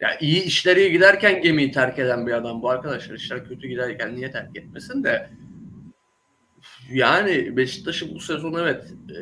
Ya 0.00 0.18
iyi 0.20 0.42
işleri 0.42 0.92
giderken 0.92 1.42
gemiyi 1.42 1.72
terk 1.72 1.98
eden 1.98 2.26
bir 2.26 2.32
adam 2.32 2.62
bu 2.62 2.70
arkadaşlar. 2.70 3.14
İşler 3.14 3.48
kötü 3.48 3.68
giderken 3.68 4.16
niye 4.16 4.30
terk 4.30 4.56
etmesin 4.56 5.04
de 5.04 5.30
yani 6.92 7.56
Beşiktaş'ın 7.56 8.14
bu 8.14 8.20
sezon 8.20 8.54
evet 8.54 8.94
e, 9.10 9.18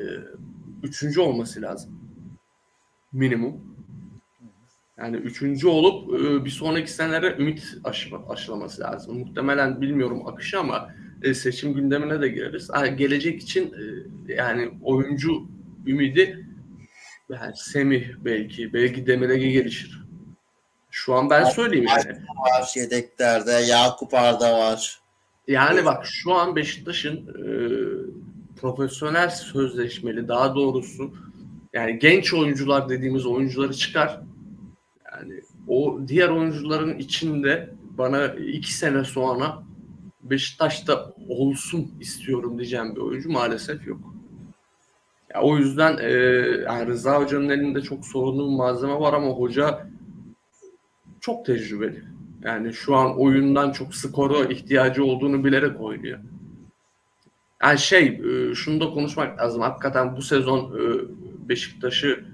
üçüncü 0.82 1.20
olması 1.20 1.62
lazım. 1.62 2.00
Minimum. 3.12 3.76
Yani 4.98 5.16
üçüncü 5.16 5.68
olup 5.68 6.20
e, 6.20 6.44
bir 6.44 6.50
sonraki 6.50 6.92
senelere 6.92 7.36
ümit 7.38 7.78
aşı, 7.84 8.16
aşılaması 8.28 8.82
lazım. 8.82 9.18
Muhtemelen 9.18 9.80
bilmiyorum 9.80 10.26
akışı 10.26 10.58
ama 10.58 10.90
e, 11.22 11.34
seçim 11.34 11.74
gündemine 11.74 12.20
de 12.20 12.28
gireriz. 12.28 12.70
Ha, 12.72 12.86
gelecek 12.86 13.42
için 13.42 13.74
e, 14.28 14.34
yani 14.34 14.70
oyuncu 14.82 15.48
ümidi 15.86 16.45
yani 17.30 17.52
Semih 17.56 18.08
belki, 18.24 18.72
belki 18.72 19.06
Demirege 19.06 19.50
gelişir. 19.50 20.02
Şu 20.90 21.14
an 21.14 21.30
ben 21.30 21.44
söyleyeyim 21.44 21.86
yani. 21.88 22.18
Var 22.38 22.72
yedeklerde. 22.76 23.50
Yakup 23.50 24.14
Arda 24.14 24.58
var. 24.58 25.00
Yani 25.48 25.84
bak 25.84 26.06
şu 26.06 26.34
an 26.34 26.56
Beşiktaş'ın 26.56 27.16
e, 27.16 27.46
profesyonel 28.60 29.30
sözleşmeli 29.30 30.28
daha 30.28 30.54
doğrusu 30.54 31.14
yani 31.72 31.98
genç 31.98 32.34
oyuncular 32.34 32.88
dediğimiz 32.88 33.26
oyuncuları 33.26 33.74
çıkar. 33.74 34.20
Yani 35.12 35.40
o 35.68 36.00
diğer 36.08 36.28
oyuncuların 36.28 36.98
içinde 36.98 37.70
bana 37.98 38.26
iki 38.26 38.74
sene 38.74 39.04
sonra 39.04 39.62
Beşiktaş'ta 40.22 41.12
olsun 41.28 41.94
istiyorum 42.00 42.58
diyeceğim 42.58 42.96
bir 42.96 43.00
oyuncu 43.00 43.30
maalesef 43.30 43.86
yok. 43.86 44.15
Ya 45.36 45.42
o 45.42 45.56
yüzden 45.56 45.98
e, 45.98 46.10
yani 46.64 46.86
Rıza 46.86 47.20
Hoca'nın 47.20 47.48
elinde 47.48 47.82
çok 47.82 48.06
sorunlu 48.06 48.50
bir 48.50 48.56
malzeme 48.56 48.94
var 48.94 49.12
ama 49.12 49.28
hoca 49.28 49.86
çok 51.20 51.46
tecrübeli. 51.46 52.02
Yani 52.44 52.72
şu 52.72 52.96
an 52.96 53.20
oyundan 53.20 53.72
çok 53.72 53.94
skora 53.94 54.44
ihtiyacı 54.44 55.04
olduğunu 55.04 55.44
bilerek 55.44 55.80
oynuyor. 55.80 56.18
Yani 57.62 57.78
şey, 57.78 58.22
şunu 58.54 58.80
da 58.80 58.90
konuşmak 58.90 59.38
lazım. 59.40 59.62
Hakikaten 59.62 60.16
bu 60.16 60.22
sezon 60.22 60.78
Beşiktaş'ı 61.48 62.24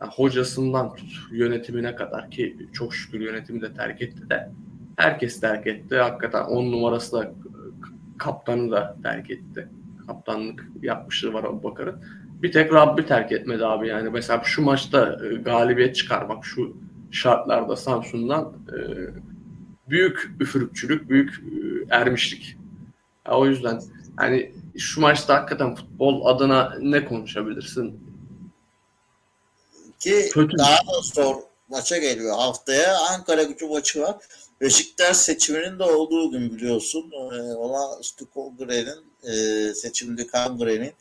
yani 0.00 0.12
hocasından 0.16 0.94
tut 0.94 1.10
yönetimine 1.32 1.94
kadar 1.94 2.30
ki 2.30 2.56
çok 2.72 2.94
şükür 2.94 3.20
yönetimi 3.20 3.62
de 3.62 3.74
terk 3.74 4.02
etti 4.02 4.30
de 4.30 4.50
herkes 4.96 5.40
terk 5.40 5.66
etti. 5.66 5.96
Hakikaten 5.96 6.44
10 6.44 6.72
numarası 6.72 7.16
da 7.16 7.32
kaptanı 8.18 8.70
da 8.70 8.96
terk 9.02 9.30
etti. 9.30 9.68
Kaptanlık 10.06 10.68
yapmışlığı 10.82 11.32
var 11.32 11.44
Abubakar'ın. 11.44 12.00
Bir 12.42 12.52
tek 12.52 12.72
Rabbi 12.72 13.06
terk 13.06 13.32
etmedi 13.32 13.66
abi 13.66 13.88
yani. 13.88 14.10
Mesela 14.10 14.42
şu 14.44 14.62
maçta 14.62 15.18
e, 15.24 15.34
galibiyet 15.34 15.96
çıkarmak 15.96 16.44
şu 16.44 16.76
şartlarda 17.10 17.76
Samsun'dan 17.76 18.52
e, 18.68 18.78
büyük 19.90 20.30
üfürükçülük, 20.40 21.10
büyük 21.10 21.30
e, 21.30 21.94
ermişlik. 21.94 22.56
Ya 23.26 23.38
o 23.38 23.46
yüzden 23.46 23.80
hani 24.16 24.52
şu 24.78 25.00
maçta 25.00 25.34
hakikaten 25.34 25.74
futbol 25.74 26.26
adına 26.26 26.74
ne 26.80 27.04
konuşabilirsin? 27.04 28.00
Ki 29.98 30.28
Kötü. 30.32 30.58
daha 30.58 30.76
da 30.76 31.00
zor 31.02 31.36
maça 31.68 31.98
geliyor. 31.98 32.36
Haftaya 32.36 32.98
Ankara 32.98 33.42
gücü 33.42 33.66
maçı 33.66 34.00
var. 34.00 34.16
Beşiktaş 34.60 35.16
seçiminin 35.16 35.78
de 35.78 35.82
olduğu 35.82 36.30
gün 36.30 36.52
biliyorsun. 36.56 37.12
Ee, 37.12 37.54
ona 37.54 38.02
Stukogre'nin 38.02 39.04
e, 39.22 39.34
seçimde 39.74 40.26
Kangre'nin 40.26 40.92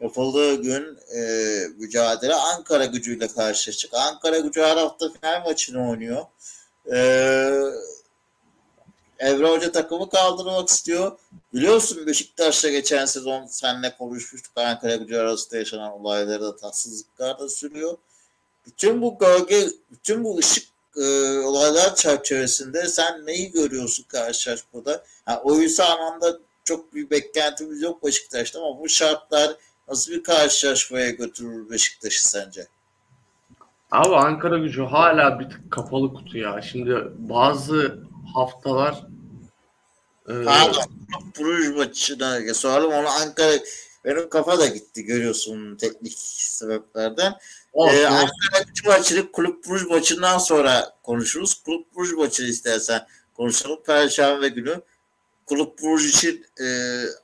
yapıldığı 0.00 0.62
gün 0.62 0.98
e, 1.16 1.20
mücadele 1.76 2.34
Ankara 2.34 2.84
gücüyle 2.84 3.28
karşılaşacak. 3.28 3.94
Ankara 3.94 4.38
gücü 4.38 4.60
her 4.60 4.76
hafta 4.76 5.08
final 5.12 5.44
maçını 5.44 5.90
oynuyor. 5.90 6.26
Ee, 6.92 7.50
Evre 9.18 9.48
Hoca 9.48 9.72
takımı 9.72 10.10
kaldırmak 10.10 10.68
istiyor. 10.68 11.18
Biliyorsun 11.54 12.06
Beşiktaş'la 12.06 12.68
geçen 12.68 13.04
sezon 13.04 13.46
seninle 13.46 13.96
konuşmuştuk. 13.96 14.52
Ankara 14.56 14.96
gücü 14.96 15.16
arasında 15.16 15.56
yaşanan 15.56 15.92
olayları 15.92 16.42
da 16.42 16.56
tatsızlıklar 16.56 17.38
da 17.38 17.48
sürüyor. 17.48 17.96
Bütün 18.66 19.02
bu 19.02 19.18
gölge, 19.18 19.68
bütün 19.90 20.24
bu 20.24 20.38
ışık 20.38 20.68
e, 20.96 21.02
olaylar 21.38 21.96
çerçevesinde 21.96 22.88
sen 22.88 23.26
neyi 23.26 23.50
görüyorsun 23.50 24.04
karşılaşmada? 24.04 25.04
Yani 25.28 25.38
oyun 25.38 25.80
anlamda 25.80 26.38
çok 26.64 26.94
bir 26.94 27.10
beklentimiz 27.10 27.82
yok 27.82 28.04
Beşiktaş'ta 28.04 28.60
ama 28.62 28.80
bu 28.80 28.88
şartlar 28.88 29.56
nasıl 29.88 30.12
bir 30.12 30.22
karşılaşmaya 30.22 31.10
götürür 31.10 31.70
Beşiktaş'ı 31.70 32.28
sence? 32.28 32.66
Abi 33.90 34.16
Ankara 34.16 34.58
gücü 34.58 34.82
hala 34.82 35.40
bir 35.40 35.50
tık 35.50 35.70
kapalı 35.70 36.14
kutu 36.14 36.38
ya. 36.38 36.62
Şimdi 36.62 37.04
bazı 37.18 37.98
haftalar 38.34 39.06
e, 40.28 40.44
Pardon, 40.44 40.84
Bruges 41.38 41.76
maçına 41.76 42.54
soralım. 42.54 42.92
Onu 42.92 43.08
Ankara 43.08 43.52
benim 44.04 44.28
kafa 44.28 44.58
da 44.58 44.66
gitti 44.66 45.04
görüyorsun 45.04 45.76
teknik 45.76 46.14
sebeplerden. 46.38 47.34
olsun, 47.72 47.96
Ee. 47.96 48.06
Ankara 48.06 48.62
gücü 48.66 48.88
maçını 48.88 49.32
Kulüp 49.32 49.66
Bruges 49.66 49.88
maçından 49.90 50.38
sonra 50.38 50.92
konuşuruz. 51.02 51.54
Kulüp 51.54 51.96
Bruges 51.96 52.12
maçını 52.12 52.46
istersen 52.46 53.06
konuşalım. 53.34 53.82
Perşembe 53.86 54.48
günü 54.48 54.80
Kulüp 55.46 55.82
Brugge 55.82 56.06
için 56.06 56.46
e, 56.60 56.66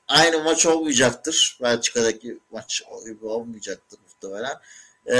aynı 0.09 0.43
maç 0.45 0.67
olmayacaktır. 0.67 1.59
Belçika'daki 1.63 2.39
maç 2.53 2.83
gibi 3.07 3.27
olmayacaktır 3.27 3.99
muhtemelen. 3.99 4.57
E, 5.07 5.17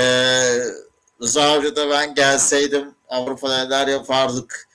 Rıza 1.21 1.57
Hoca 1.57 1.89
ben 1.89 2.15
gelseydim 2.15 2.95
Avrupa'da 3.09 3.63
neler 3.63 3.87
yapardık 3.87 4.67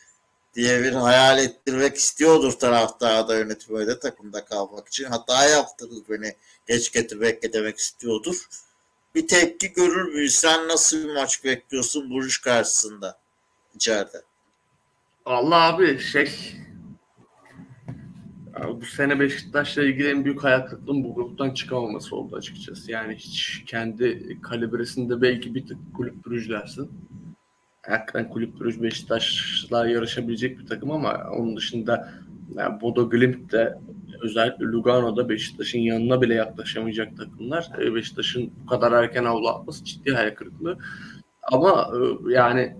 diye 0.54 0.82
bir 0.82 0.92
hayal 0.92 1.38
ettirmek 1.38 1.96
istiyordur 1.96 2.52
taraftarda 2.52 3.36
yönetime 3.36 3.86
de 3.86 3.98
takımda 3.98 4.44
kalmak 4.44 4.88
için. 4.88 5.04
Hata 5.04 5.44
yaptınız 5.44 6.08
beni 6.10 6.36
geç 6.66 6.92
getirmek 6.92 7.52
demek 7.52 7.78
istiyordur. 7.78 8.48
Bir 9.14 9.28
tepki 9.28 9.72
görür 9.72 10.12
müyüz? 10.14 10.34
Sen 10.34 10.68
nasıl 10.68 10.96
bir 10.96 11.14
maç 11.14 11.44
bekliyorsun 11.44 12.10
Burj 12.10 12.38
karşısında 12.38 13.18
içeride? 13.74 14.22
Allah 15.24 15.62
abi 15.62 16.00
şey 16.00 16.54
bu 18.80 18.84
sene 18.84 19.20
Beşiktaş'la 19.20 19.82
ilgili 19.82 20.08
en 20.08 20.24
büyük 20.24 20.44
hayal 20.44 20.60
kırıklığım 20.60 21.04
bu 21.04 21.14
gruptan 21.14 21.50
çıkamaması 21.50 22.16
oldu 22.16 22.36
açıkçası. 22.36 22.92
Yani 22.92 23.14
hiç 23.14 23.62
kendi 23.66 24.38
kalibresinde 24.42 25.22
belki 25.22 25.54
bir 25.54 25.66
tık 25.66 25.78
kulüp 25.96 26.50
dersin. 26.50 26.90
Hakikaten 27.86 28.28
kulüp 28.28 28.60
Brüj 28.60 28.82
Beşiktaş'la 28.82 29.88
yarışabilecek 29.88 30.58
bir 30.58 30.66
takım 30.66 30.90
ama 30.90 31.26
onun 31.38 31.56
dışında 31.56 32.12
yani 32.54 32.80
Bodo 32.80 33.10
Glimt 33.10 33.52
de 33.52 33.78
özellikle 34.22 34.64
Lugano'da 34.64 35.28
Beşiktaş'ın 35.28 35.78
yanına 35.78 36.22
bile 36.22 36.34
yaklaşamayacak 36.34 37.16
takımlar. 37.16 37.70
E, 37.80 37.94
Beşiktaş'ın 37.94 38.50
bu 38.62 38.66
kadar 38.66 38.92
erken 38.92 39.24
avlu 39.24 39.48
atması 39.48 39.84
ciddi 39.84 40.14
hayal 40.14 40.34
kırıklığı. 40.34 40.78
Ama 41.42 41.90
e, 41.94 42.32
yani 42.32 42.76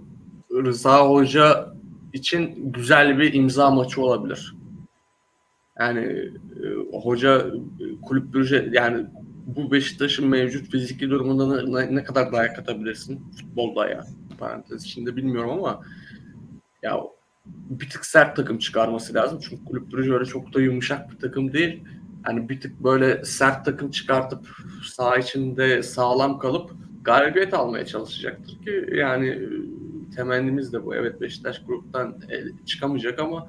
Rıza 0.53 1.09
Hoca 1.09 1.75
için 2.13 2.73
güzel 2.73 3.19
bir 3.19 3.33
imza 3.33 3.71
maçı 3.71 4.03
olabilir. 4.03 4.55
Yani 5.79 6.01
e, 6.01 6.99
hoca 7.03 7.47
kulüp 8.03 8.35
Brüj'e 8.35 8.69
yani 8.73 9.07
bu 9.47 9.73
Beşiktaş'ın 9.73 10.29
mevcut 10.29 10.71
fiziki 10.71 11.11
durumunda 11.11 11.63
ne, 11.63 11.95
ne 11.95 12.05
kadar 12.05 12.33
dayak 12.33 12.59
atabilirsin 12.59 13.21
futbolda 13.39 13.89
ya 13.89 14.05
parantez 14.39 14.85
içinde 14.85 15.17
bilmiyorum 15.17 15.51
ama 15.51 15.81
ya 16.83 17.01
bir 17.49 17.91
tık 17.91 18.07
sert 18.07 18.37
takım 18.37 18.59
çıkarması 18.59 19.15
lazım. 19.15 19.39
Çünkü 19.43 19.65
kulüp 19.65 19.93
Brugge 19.93 20.13
öyle 20.13 20.25
çok 20.25 20.55
da 20.55 20.61
yumuşak 20.61 21.13
bir 21.13 21.19
takım 21.19 21.53
değil. 21.53 21.85
Yani 22.29 22.49
bir 22.49 22.61
tık 22.61 22.85
böyle 22.85 23.25
sert 23.25 23.65
takım 23.65 23.91
çıkartıp 23.91 24.49
saha 24.85 25.17
içinde 25.17 25.83
sağlam 25.83 26.39
kalıp 26.39 26.71
galibiyet 27.03 27.55
almaya 27.55 27.87
çalışacaktır 27.87 28.63
ki 28.65 28.87
yani 28.93 29.49
temennimiz 30.17 30.73
de 30.73 30.85
bu. 30.85 30.95
Evet 30.95 31.21
Beşiktaş 31.21 31.63
gruptan 31.65 32.17
çıkamayacak 32.67 33.19
ama 33.19 33.47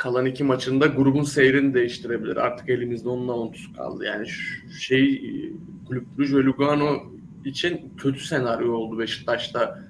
kalan 0.00 0.26
iki 0.26 0.44
maçında 0.44 0.86
grubun 0.86 1.22
seyrini 1.22 1.74
değiştirebilir. 1.74 2.36
Artık 2.36 2.68
elimizde 2.68 3.08
onun 3.08 3.28
avuntusu 3.28 3.72
kaldı. 3.72 4.04
Yani 4.04 4.26
şey 4.80 5.22
Kulüp 5.88 6.18
Brugge 6.18 6.36
ve 6.36 6.44
Lugano 6.44 6.96
için 7.44 7.92
kötü 7.96 8.20
senaryo 8.20 8.72
oldu 8.72 8.98
Beşiktaş'ta 8.98 9.84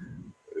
e, 0.49 0.59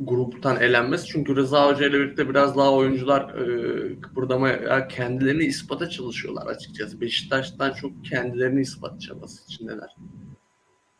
gruptan 0.00 0.60
elenmesi. 0.60 1.06
Çünkü 1.06 1.36
Rıza 1.36 1.68
Hoca 1.68 1.86
ile 1.86 2.00
birlikte 2.00 2.28
biraz 2.28 2.56
daha 2.56 2.72
oyuncular 2.72 3.34
e, 3.34 4.00
kıpırdamaya 4.00 4.88
kendilerini 4.88 5.44
ispata 5.44 5.88
çalışıyorlar 5.88 6.46
açıkçası. 6.46 7.00
Beşiktaş'tan 7.00 7.72
çok 7.72 8.04
kendilerini 8.04 8.60
ispat 8.60 9.00
çabası 9.00 9.44
içindeler. 9.44 9.96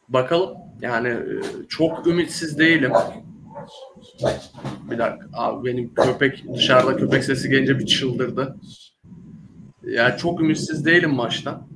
Bakalım. 0.09 0.57
Yani 0.81 1.09
e, 1.09 1.41
çok 1.69 2.07
ümitsiz 2.07 2.59
değilim. 2.59 2.93
Bir 4.91 4.99
dakika. 4.99 5.27
Abi 5.33 5.69
benim 5.69 5.95
köpek 5.95 6.45
dışarıda 6.55 6.97
köpek 6.97 7.25
sesi 7.25 7.49
gelince 7.49 7.79
bir 7.79 7.87
çıldırdı. 7.87 8.57
Yani 9.83 10.19
çok 10.19 10.41
ümitsiz 10.41 10.85
değilim 10.85 11.15
maçtan. 11.15 11.69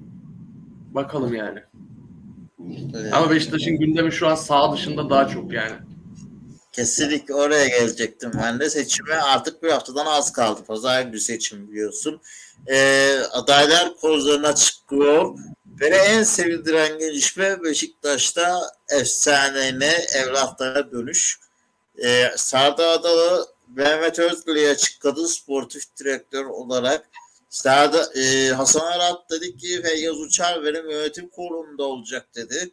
Bakalım 0.94 1.34
yani. 1.34 1.60
Evet. 2.94 3.12
Ama 3.14 3.30
Beşiktaş'ın 3.30 3.78
gündemi 3.78 4.12
şu 4.12 4.28
an 4.28 4.34
sağ 4.34 4.72
dışında 4.72 5.10
daha 5.10 5.28
çok 5.28 5.52
yani. 5.52 5.76
Kesinlikle 6.72 7.34
oraya 7.34 7.68
gelecektim 7.68 8.30
ben 8.42 8.60
de. 8.60 8.70
Seçime 8.70 9.14
artık 9.14 9.62
bir 9.62 9.70
haftadan 9.70 10.06
az 10.06 10.32
kaldı. 10.32 10.60
Pazar 10.66 11.02
günü 11.02 11.20
seçim 11.20 11.68
biliyorsun. 11.68 12.20
Ee, 12.66 13.16
adaylar 13.32 13.96
kozlarına 13.96 14.54
çıkıyor. 14.54 15.38
Ve 15.80 15.86
en 15.86 16.22
sevindiren 16.22 16.98
gelişme 16.98 17.62
Beşiktaş'ta 17.62 18.60
efsanene 19.00 19.92
evlatlara 20.16 20.92
dönüş. 20.92 21.38
Ee, 22.04 22.30
Sardar 22.37 22.88
Adalı 22.88 23.46
Mehmet 23.76 24.18
Özgür'e 24.18 24.70
açıkladı 24.70 25.28
sportif 25.28 25.82
direktör 26.00 26.44
olarak. 26.44 27.08
Sağda, 27.50 28.20
e, 28.20 28.48
Hasan 28.48 28.87
Arat 28.87 29.30
dedi 29.30 29.56
ki 29.56 29.82
Feyyaz 29.82 30.20
Uçar 30.20 30.64
benim 30.64 30.90
yönetim 30.90 31.28
kurulunda 31.28 31.84
olacak 31.84 32.26
dedi. 32.34 32.70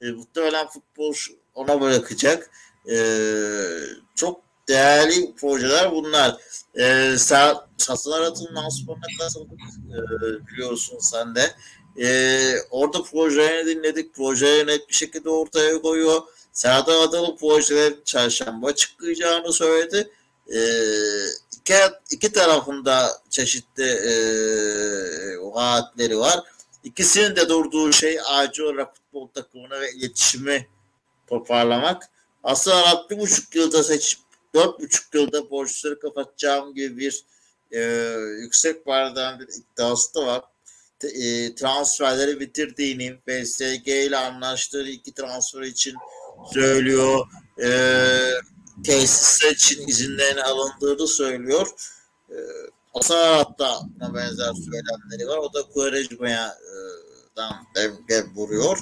E, 0.00 0.10
muhtemelen 0.10 0.66
futbol 0.66 1.14
ona 1.54 1.80
bırakacak. 1.80 2.50
E, 2.90 2.96
çok 4.14 4.40
değerli 4.68 5.34
projeler 5.34 5.92
bunlar. 5.92 6.36
E, 6.78 7.16
Hasan 7.86 8.12
Arat'ın 8.12 8.54
lansmanına 8.54 9.06
katıldık 9.18 9.60
e, 9.90 9.98
biliyorsun 10.46 10.98
sen 10.98 11.34
de. 11.34 11.54
E, 12.02 12.08
orada 12.70 13.02
projelerini 13.02 13.76
dinledik. 13.76 14.14
Projeleri 14.14 14.66
net 14.66 14.88
bir 14.88 14.94
şekilde 14.94 15.30
ortaya 15.30 15.82
koyuyor. 15.82 16.22
Serdar 16.56 17.02
Adalı 17.02 17.36
projelerin 17.36 18.00
çarşamba 18.04 18.74
çıkacağını 18.74 19.52
söyledi. 19.52 20.10
E, 20.54 20.60
iki, 21.56 21.74
iki 22.10 22.32
tarafında 22.32 23.22
çeşitli 23.30 23.84
e, 23.84 24.14
vaatleri 25.40 26.18
var. 26.18 26.40
İkisinin 26.84 27.36
de 27.36 27.48
durduğu 27.48 27.92
şey 27.92 28.18
acil 28.26 28.62
olarak 28.62 28.96
futbol 28.96 29.28
takımını 29.28 29.80
ve 29.80 29.92
iletişimi 29.92 30.68
toparlamak. 31.26 32.08
Aslında 32.42 33.06
bir 33.10 33.18
buçuk 33.18 33.54
yılda 33.54 33.84
seç, 33.84 34.18
dört 34.54 34.80
buçuk 34.80 35.14
yılda 35.14 35.50
borçları 35.50 36.00
kapatacağım 36.00 36.74
gibi 36.74 36.96
bir 36.96 37.24
e, 37.72 37.80
yüksek 38.40 38.86
vardan 38.86 39.40
bir 39.40 39.48
iddiası 39.48 40.14
da 40.14 40.26
var. 40.26 40.42
E, 41.04 41.54
transferleri 41.54 42.40
bitirdiğini, 42.40 43.18
PSG 43.26 43.88
ile 43.88 44.16
anlaştığı 44.16 44.88
iki 44.88 45.14
transfer 45.14 45.62
için 45.62 45.94
söylüyor. 46.54 47.26
E, 47.62 47.70
tesisler 48.84 49.50
için 49.50 49.88
izinlerin 49.88 50.36
alındığını 50.36 51.06
söylüyor. 51.06 51.66
E, 52.30 52.36
Hasan 52.96 53.34
hatta 53.36 53.80
benzer 54.00 54.52
söylemleri 54.52 55.28
var. 55.28 55.38
O 55.38 55.54
da 55.54 55.62
Quaresma'dan 55.74 57.54
demge 57.76 58.24
vuruyor. 58.34 58.78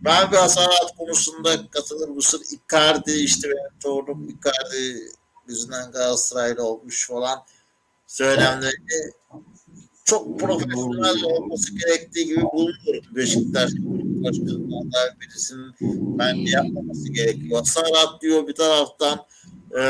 Ben 0.00 0.32
bir 0.32 0.36
hasarat 0.36 0.96
konusunda 0.98 1.70
katılır 1.70 2.08
mısın? 2.08 2.42
Icardi 2.50 3.12
işte 3.12 3.48
benim 3.48 3.78
torunum 3.82 4.28
Icardi 4.28 5.10
yüzünden 5.48 5.92
Galatasaraylı 5.92 6.62
olmuş 6.62 7.08
falan 7.08 7.38
söylemleri 8.06 9.12
çok 10.04 10.40
profesyonel 10.40 11.24
olması 11.24 11.74
gerektiği 11.74 12.26
gibi 12.26 12.42
bulunuyorum. 12.42 13.16
Beşiktaş 13.16 13.70
başkanlarından 14.24 15.20
birisinin 15.20 15.74
ben 16.18 16.34
yapmaması 16.34 17.12
gerekiyor. 17.12 17.58
Hasarat 17.58 18.22
diyor 18.22 18.48
bir 18.48 18.54
taraftan 18.54 19.18
e, 19.70 19.82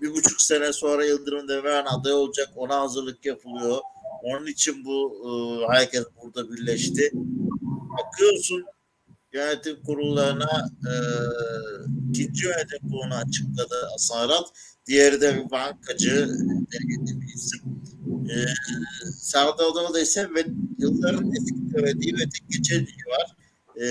bir 0.00 0.10
buçuk 0.10 0.40
sene 0.40 0.72
sonra 0.72 1.04
Yıldırım 1.04 1.48
Demirören 1.48 1.86
aday 1.86 2.12
olacak. 2.12 2.48
Ona 2.56 2.80
hazırlık 2.80 3.26
yapılıyor. 3.26 3.78
Onun 4.22 4.46
için 4.46 4.84
bu 4.84 5.14
e, 5.24 5.66
hareket 5.66 6.04
burada 6.22 6.52
birleşti. 6.52 7.10
Bakıyorsun 7.98 8.64
yönetim 9.32 9.82
kurullarına 9.82 10.70
e, 10.90 10.92
ikinci 12.10 12.46
yönetim 12.46 12.90
kurulunu 12.90 13.14
açıkladı 13.14 13.88
Asarat. 13.94 14.46
Diğeri 14.86 15.20
de 15.20 15.36
bir 15.36 15.50
bankacı 15.50 16.28
bir 17.20 17.34
isim. 17.34 17.60
E, 18.30 18.36
Sağda 19.12 19.68
Oda'da 19.68 20.00
ise 20.00 20.28
ve 20.34 20.46
yılların 20.78 21.32
eski 21.32 21.54
söylediği 21.72 22.14
ve 22.14 22.18
tek 22.18 22.50
geçerliği 22.50 23.04
var. 23.18 23.36
E, 23.80 23.86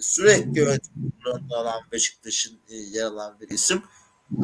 sürekli 0.00 0.58
yönetim 0.60 1.12
kurulunda 1.24 1.56
alan 1.56 1.80
Beşiktaş'ın 1.92 2.58
e, 2.68 2.76
yer 2.76 3.04
alan 3.04 3.36
bir 3.40 3.48
isim. 3.48 3.82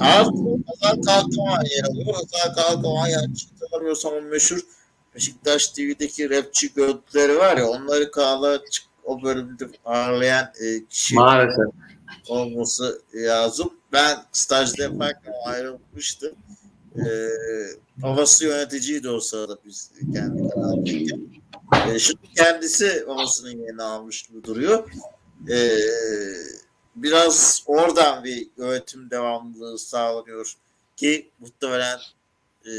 Artı 0.01 0.31
Hazar 0.66 1.03
Kalkavan 1.03 1.64
yer 1.77 1.85
alıyor. 1.85 2.14
Hazar 2.14 2.55
Kalkavan 2.55 3.09
yani 3.09 3.35
tanımıyorsam 3.70 4.12
o 4.12 4.23
meşhur 4.23 4.61
Beşiktaş 5.14 5.68
TV'deki 5.68 6.31
rapçi 6.31 6.75
görüntüleri 6.75 7.37
var 7.37 7.57
ya 7.57 7.66
onları 7.68 8.11
kağla 8.11 8.61
o 9.05 9.23
bölümde 9.23 9.68
ağırlayan 9.85 10.44
e, 10.44 10.87
kişi 10.87 11.14
Maalesef. 11.14 11.66
olması 12.29 13.03
lazım. 13.14 13.70
Ben 13.92 14.16
stajda 14.33 14.83
yaparken 14.83 15.33
ayrılmıştım. 15.47 16.33
E, 16.97 17.05
babası 17.97 18.44
yöneticiydi 18.44 19.09
o 19.09 19.20
sırada 19.20 19.59
biz 19.64 19.90
kendi 20.12 20.49
kanalındayken. 20.49 21.20
E, 21.93 21.99
şimdi 21.99 22.21
kendisi 22.37 23.05
babasının 23.09 23.51
yerini 23.51 23.83
almış 23.83 24.23
gibi 24.23 24.45
duruyor. 24.45 24.91
Eee 25.49 25.79
biraz 26.97 27.63
oradan 27.67 28.25
bir 28.25 28.49
yönetim 28.57 29.11
devamlılığı 29.11 29.79
sağlanıyor 29.79 30.55
ki 30.97 31.31
muhtemelen 31.41 31.99
e, 32.67 32.73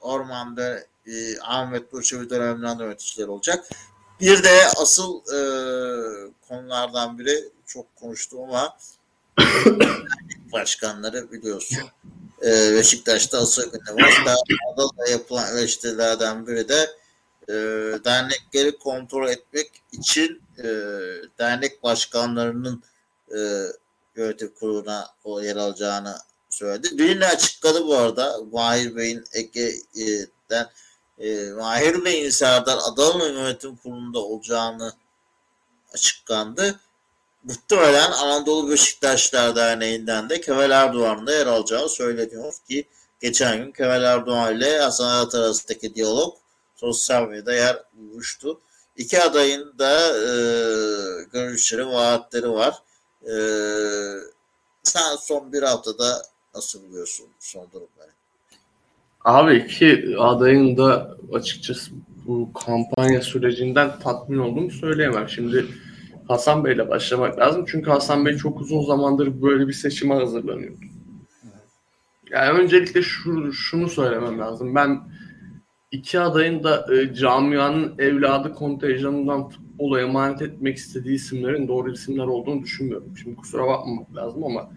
ormanda 0.00 0.78
e, 1.06 1.40
Ahmet 1.40 1.92
Burçevi 1.92 2.30
döneminden 2.30 2.78
yöneticiler 2.78 3.28
olacak. 3.28 3.68
Bir 4.20 4.42
de 4.42 4.60
asıl 4.76 5.18
e, 5.18 5.38
konulardan 6.48 7.18
biri 7.18 7.44
çok 7.66 7.96
konuştum 7.96 8.40
ama 8.42 8.76
başkanları 10.52 11.32
biliyorsun. 11.32 11.78
E, 12.42 12.74
Beşiktaş'ta 12.74 13.38
asıl 13.38 13.62
gündem 13.62 13.96
var. 13.96 14.38
Adada 14.74 15.10
yapılan 15.10 15.56
eleştirilerden 15.56 16.46
biri 16.46 16.68
de 16.68 16.90
e, 17.48 17.52
dernekleri 18.04 18.78
kontrol 18.78 19.28
etmek 19.28 19.70
için 19.92 20.42
e, 20.58 20.64
dernek 21.38 21.82
başkanlarının 21.82 22.82
e, 23.30 23.38
yönetim 24.16 24.54
kuruluna 24.60 25.06
o 25.24 25.42
yer 25.42 25.56
alacağını 25.56 26.16
söyledi. 26.50 26.98
Birini 26.98 27.26
açıkladı 27.26 27.86
bu 27.86 27.96
arada. 27.96 28.38
Mahir 28.52 28.96
Bey'in 28.96 29.24
Ege'den 29.32 30.70
e, 31.18 31.50
Mahir 31.50 32.04
Bey'in 32.04 32.30
Serdar 32.30 32.78
Adalı'nın 32.92 33.32
yönetim 33.32 33.76
kurulunda 33.76 34.18
olacağını 34.18 34.92
açıklandı. 35.94 36.80
Muhtemelen 37.44 38.10
Anadolu 38.10 38.70
Beşiktaşlar 38.70 39.56
Derneği'nden 39.56 40.28
de 40.28 40.40
Kemal 40.40 40.70
Erdoğan'da 40.70 41.32
yer 41.32 41.46
alacağı 41.46 41.88
söyleniyor 41.88 42.54
ki 42.68 42.88
geçen 43.20 43.58
gün 43.58 43.72
Kemal 43.72 44.04
Erdoğan 44.04 44.56
ile 44.56 44.78
Hasan 44.78 45.08
Arat 45.08 45.34
arasındaki 45.34 45.94
diyalog 45.94 46.36
sosyal 46.76 47.28
medyada 47.28 47.54
yer 47.54 47.82
bulmuştu. 47.92 48.60
İki 48.96 49.22
adayın 49.22 49.74
da 49.78 49.98
e, 50.08 50.30
görüşleri, 51.32 51.86
vaatleri 51.86 52.50
var. 52.50 52.74
E, 53.22 53.34
sen 54.82 55.16
son 55.20 55.52
bir 55.52 55.62
haftada 55.62 56.22
nasıl 56.54 56.82
buluyorsun 56.82 57.26
son 57.40 57.66
durumları? 57.72 58.10
Abi 59.24 59.56
iki 59.56 60.16
adayın 60.18 60.76
da 60.76 61.16
açıkçası 61.32 61.90
bu 62.26 62.52
kampanya 62.52 63.22
sürecinden 63.22 63.98
tatmin 63.98 64.38
olduğumu 64.38 64.70
söyleyemem. 64.70 65.28
Şimdi 65.28 65.66
Hasan 66.28 66.64
Bey'le 66.64 66.88
başlamak 66.88 67.38
lazım. 67.38 67.64
Çünkü 67.68 67.90
Hasan 67.90 68.26
Bey 68.26 68.36
çok 68.36 68.60
uzun 68.60 68.82
zamandır 68.82 69.42
böyle 69.42 69.68
bir 69.68 69.72
seçime 69.72 70.14
hazırlanıyordu. 70.14 70.80
Yani 72.30 72.58
öncelikle 72.58 73.02
şu, 73.02 73.52
şunu 73.52 73.88
söylemem 73.88 74.38
lazım. 74.38 74.74
Ben 74.74 75.00
iki 75.90 76.20
adayın 76.20 76.64
da 76.64 76.94
e, 76.94 77.14
camianın 77.14 77.94
evladı 77.98 78.54
kontenjanından 78.54 79.48
futbola 79.48 80.00
emanet 80.00 80.42
etmek 80.42 80.76
istediği 80.76 81.14
isimlerin 81.14 81.68
doğru 81.68 81.92
isimler 81.92 82.24
olduğunu 82.26 82.62
düşünmüyorum. 82.62 83.16
Şimdi 83.22 83.36
kusura 83.36 83.66
bakmamak 83.66 84.16
lazım 84.16 84.44
ama 84.44 84.70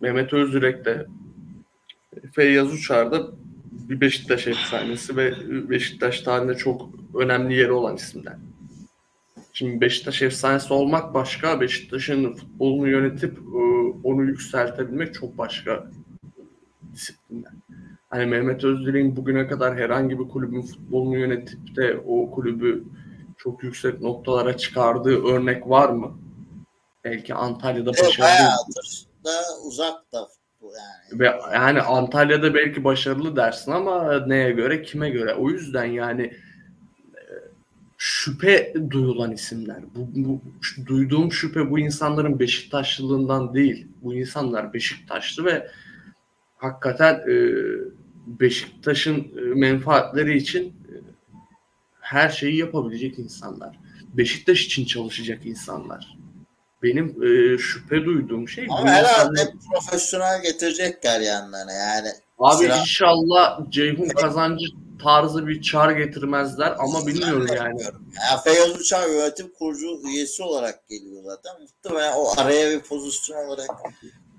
Mehmet 0.00 0.32
Özdürek 0.32 0.84
de 0.84 1.06
Feyyaz 2.32 2.72
Uçar 2.72 3.12
da 3.12 3.26
bir 3.72 4.00
Beşiktaş 4.00 4.46
efsanesi 4.46 5.16
ve 5.16 5.34
Beşiktaş 5.70 6.20
tarihinde 6.20 6.54
çok 6.54 6.88
önemli 7.14 7.54
yeri 7.54 7.72
olan 7.72 7.96
isimler. 7.96 8.36
Şimdi 9.52 9.80
Beşiktaş 9.80 10.22
efsanesi 10.22 10.72
olmak 10.72 11.14
başka, 11.14 11.60
Beşiktaş'ın 11.60 12.34
futbolunu 12.34 12.88
yönetip 12.88 13.38
e, 13.38 13.58
onu 14.04 14.24
yükseltebilmek 14.24 15.14
çok 15.14 15.38
başka 15.38 15.90
disiplinler. 16.92 17.52
Hani 18.10 18.26
Mehmet 18.26 18.64
Özdirek'in 18.64 19.16
bugüne 19.16 19.46
kadar 19.46 19.76
herhangi 19.76 20.18
bir 20.18 20.28
kulübün 20.28 20.62
futbolunu 20.62 21.18
yönetip 21.18 21.76
de 21.76 22.00
o 22.06 22.30
kulübü 22.30 22.84
çok 23.36 23.62
yüksek 23.62 24.00
noktalara 24.00 24.56
çıkardığı 24.56 25.24
örnek 25.24 25.68
var 25.68 25.88
mı? 25.88 26.18
Belki 27.04 27.34
Antalya'da 27.34 27.90
başarılı. 27.90 28.20
Bayağıdır 28.20 29.10
da 29.24 29.30
uzak 29.66 30.12
da 30.12 30.28
yani. 30.62 31.20
Ve 31.20 31.24
yani 31.54 31.82
Antalya'da 31.82 32.54
belki 32.54 32.84
başarılı 32.84 33.36
dersin 33.36 33.72
ama 33.72 34.26
neye 34.26 34.50
göre, 34.50 34.82
kime 34.82 35.10
göre? 35.10 35.34
O 35.34 35.50
yüzden 35.50 35.84
yani 35.84 36.22
e, 37.14 37.22
şüphe 37.98 38.74
duyulan 38.90 39.32
isimler. 39.32 39.82
Bu, 39.94 40.08
bu 40.14 40.40
duyduğum 40.86 41.32
şüphe 41.32 41.70
bu 41.70 41.78
insanların 41.78 42.38
Beşiktaşlılığından 42.38 43.54
değil. 43.54 43.88
Bu 44.02 44.14
insanlar 44.14 44.72
Beşiktaşlı 44.72 45.44
ve 45.44 45.70
hakikaten 46.56 47.14
e, 47.14 47.34
Beşiktaş'ın 48.26 49.16
e, 49.16 49.40
menfaatleri 49.40 50.36
için 50.36 50.68
e, 50.68 50.92
her 52.00 52.28
şeyi 52.28 52.56
yapabilecek 52.56 53.18
insanlar. 53.18 53.78
Beşiktaş 54.14 54.66
için 54.66 54.84
çalışacak 54.84 55.46
insanlar. 55.46 56.18
Benim 56.82 57.22
e, 57.22 57.58
şüphe 57.58 58.04
duyduğum 58.04 58.48
şey 58.48 58.66
Ama 58.70 58.88
herhalde 58.88 59.40
insanlar... 59.40 59.54
profesyonel 59.72 60.42
getirecekler 60.42 61.20
yanlarına 61.20 61.72
yani. 61.72 62.08
Abi 62.38 62.64
sıra... 62.64 62.76
inşallah 62.76 63.70
Ceyhun 63.70 64.08
kazancı 64.08 64.64
tarzı 65.02 65.46
bir 65.46 65.62
çar 65.62 65.90
getirmezler 65.90 66.74
ama 66.78 67.06
bilmiyorum 67.06 67.46
yani. 67.56 67.82
Ya 68.30 68.38
Feyyaz 68.44 68.80
Uçar 68.80 69.08
yönetim 69.08 69.52
kurucu 69.58 70.00
üyesi 70.08 70.42
olarak 70.42 70.88
geliyor 70.88 71.22
zaten. 71.24 71.52
Muhtemelen 71.60 72.12
o 72.16 72.40
araya 72.40 72.70
bir 72.70 72.80
pozisyon 72.80 73.46
olarak 73.46 73.70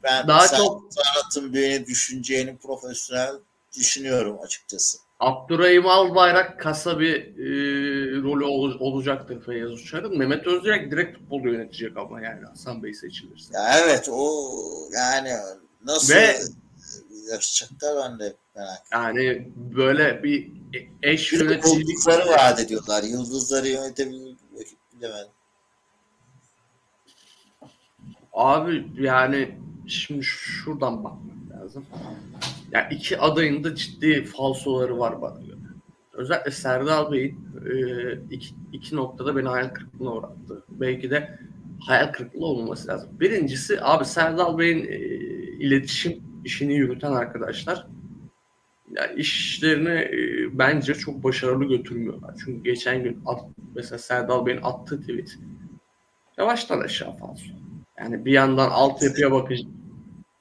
ben 0.04 0.28
daha 0.28 0.48
çok 0.48 0.90
sanatın 0.94 1.54
beni 1.54 1.86
düşüneceğini 1.86 2.58
profesyonel 2.58 3.36
düşünüyorum 3.80 4.38
açıkçası. 4.44 4.98
Abdurrahim 5.20 5.88
Albayrak 5.88 6.60
kasa 6.60 7.00
bir 7.00 7.16
e, 7.16 8.22
rolü 8.22 8.44
ol, 8.44 8.80
olacaktır 8.80 9.42
Feyyaz 9.46 9.72
Uçar'ın. 9.72 10.18
Mehmet 10.18 10.48
Özdirek 10.48 10.92
direkt 10.92 11.18
futbolu 11.18 11.50
yönetecek 11.50 11.98
ama 11.98 12.22
yani 12.22 12.46
Hasan 12.46 12.84
Bey 12.84 12.94
seçilirse. 12.94 13.54
Ya 13.54 13.80
evet 13.80 14.10
o 14.12 14.42
yani 14.94 15.30
nasıl 15.86 16.14
Ve, 16.14 16.36
yaşayacaklar 17.32 17.96
ben 18.04 18.20
de 18.20 18.36
merak 18.56 18.82
Yani 18.92 19.52
böyle 19.56 20.24
bir 20.24 20.52
eş 21.04 21.34
yöneticilik. 21.34 21.90
Yıldızları 21.90 22.30
vaat 22.30 22.60
ediyorlar. 22.60 23.04
Yıldızları 23.04 23.68
yönetebilir 23.68 24.38
bilemedim. 24.94 25.32
Abi 28.34 28.88
yani 29.00 29.58
şimdi 29.88 30.24
şuradan 30.24 31.04
bakmak 31.04 31.52
lazım. 31.52 31.86
Yani 32.72 32.94
iki 32.94 33.20
adayın 33.20 33.64
da 33.64 33.76
ciddi 33.76 34.24
falsoları 34.24 35.00
var 35.00 35.22
bana 35.22 35.42
göre. 35.42 35.58
Özellikle 36.14 36.52
Serdal 36.52 37.12
Bey'in 37.12 37.40
e, 37.72 38.14
iki, 38.32 38.56
iki 38.74 38.96
noktada 38.96 39.36
beni 39.36 39.48
hayal 39.48 39.70
kırıklığına 39.70 40.14
uğrattı. 40.14 40.64
Belki 40.70 41.12
de 41.12 41.40
hayal 41.80 42.12
kırıklığı 42.12 42.46
olmaması 42.46 42.88
lazım. 42.88 43.10
Birincisi 43.20 43.78
abi 43.82 44.06
Serdal 44.06 44.58
Bey'in 44.58 44.86
e, 44.86 44.98
iletişim 45.60 46.24
işini 46.46 46.74
yürüten 46.74 47.12
arkadaşlar 47.12 47.88
yani 48.92 49.20
işlerini 49.20 50.00
e, 50.00 50.50
bence 50.60 50.94
çok 50.94 51.24
başarılı 51.24 51.66
götürmüyorlar. 51.66 52.36
Çünkü 52.46 52.64
geçen 52.64 53.04
gün 53.04 53.22
at, 53.26 53.40
mesela 53.76 54.00
Serdal 54.00 54.46
Bey'in 54.46 54.62
attığı 54.64 55.02
tweet 55.02 55.38
yavaştan 56.38 56.80
aşağı 56.80 57.18
falso. 57.18 57.46
Yani 58.00 58.26
bir 58.26 58.32
yandan 58.32 58.70
altyapıya 58.70 59.32
bakacağız 59.32 59.81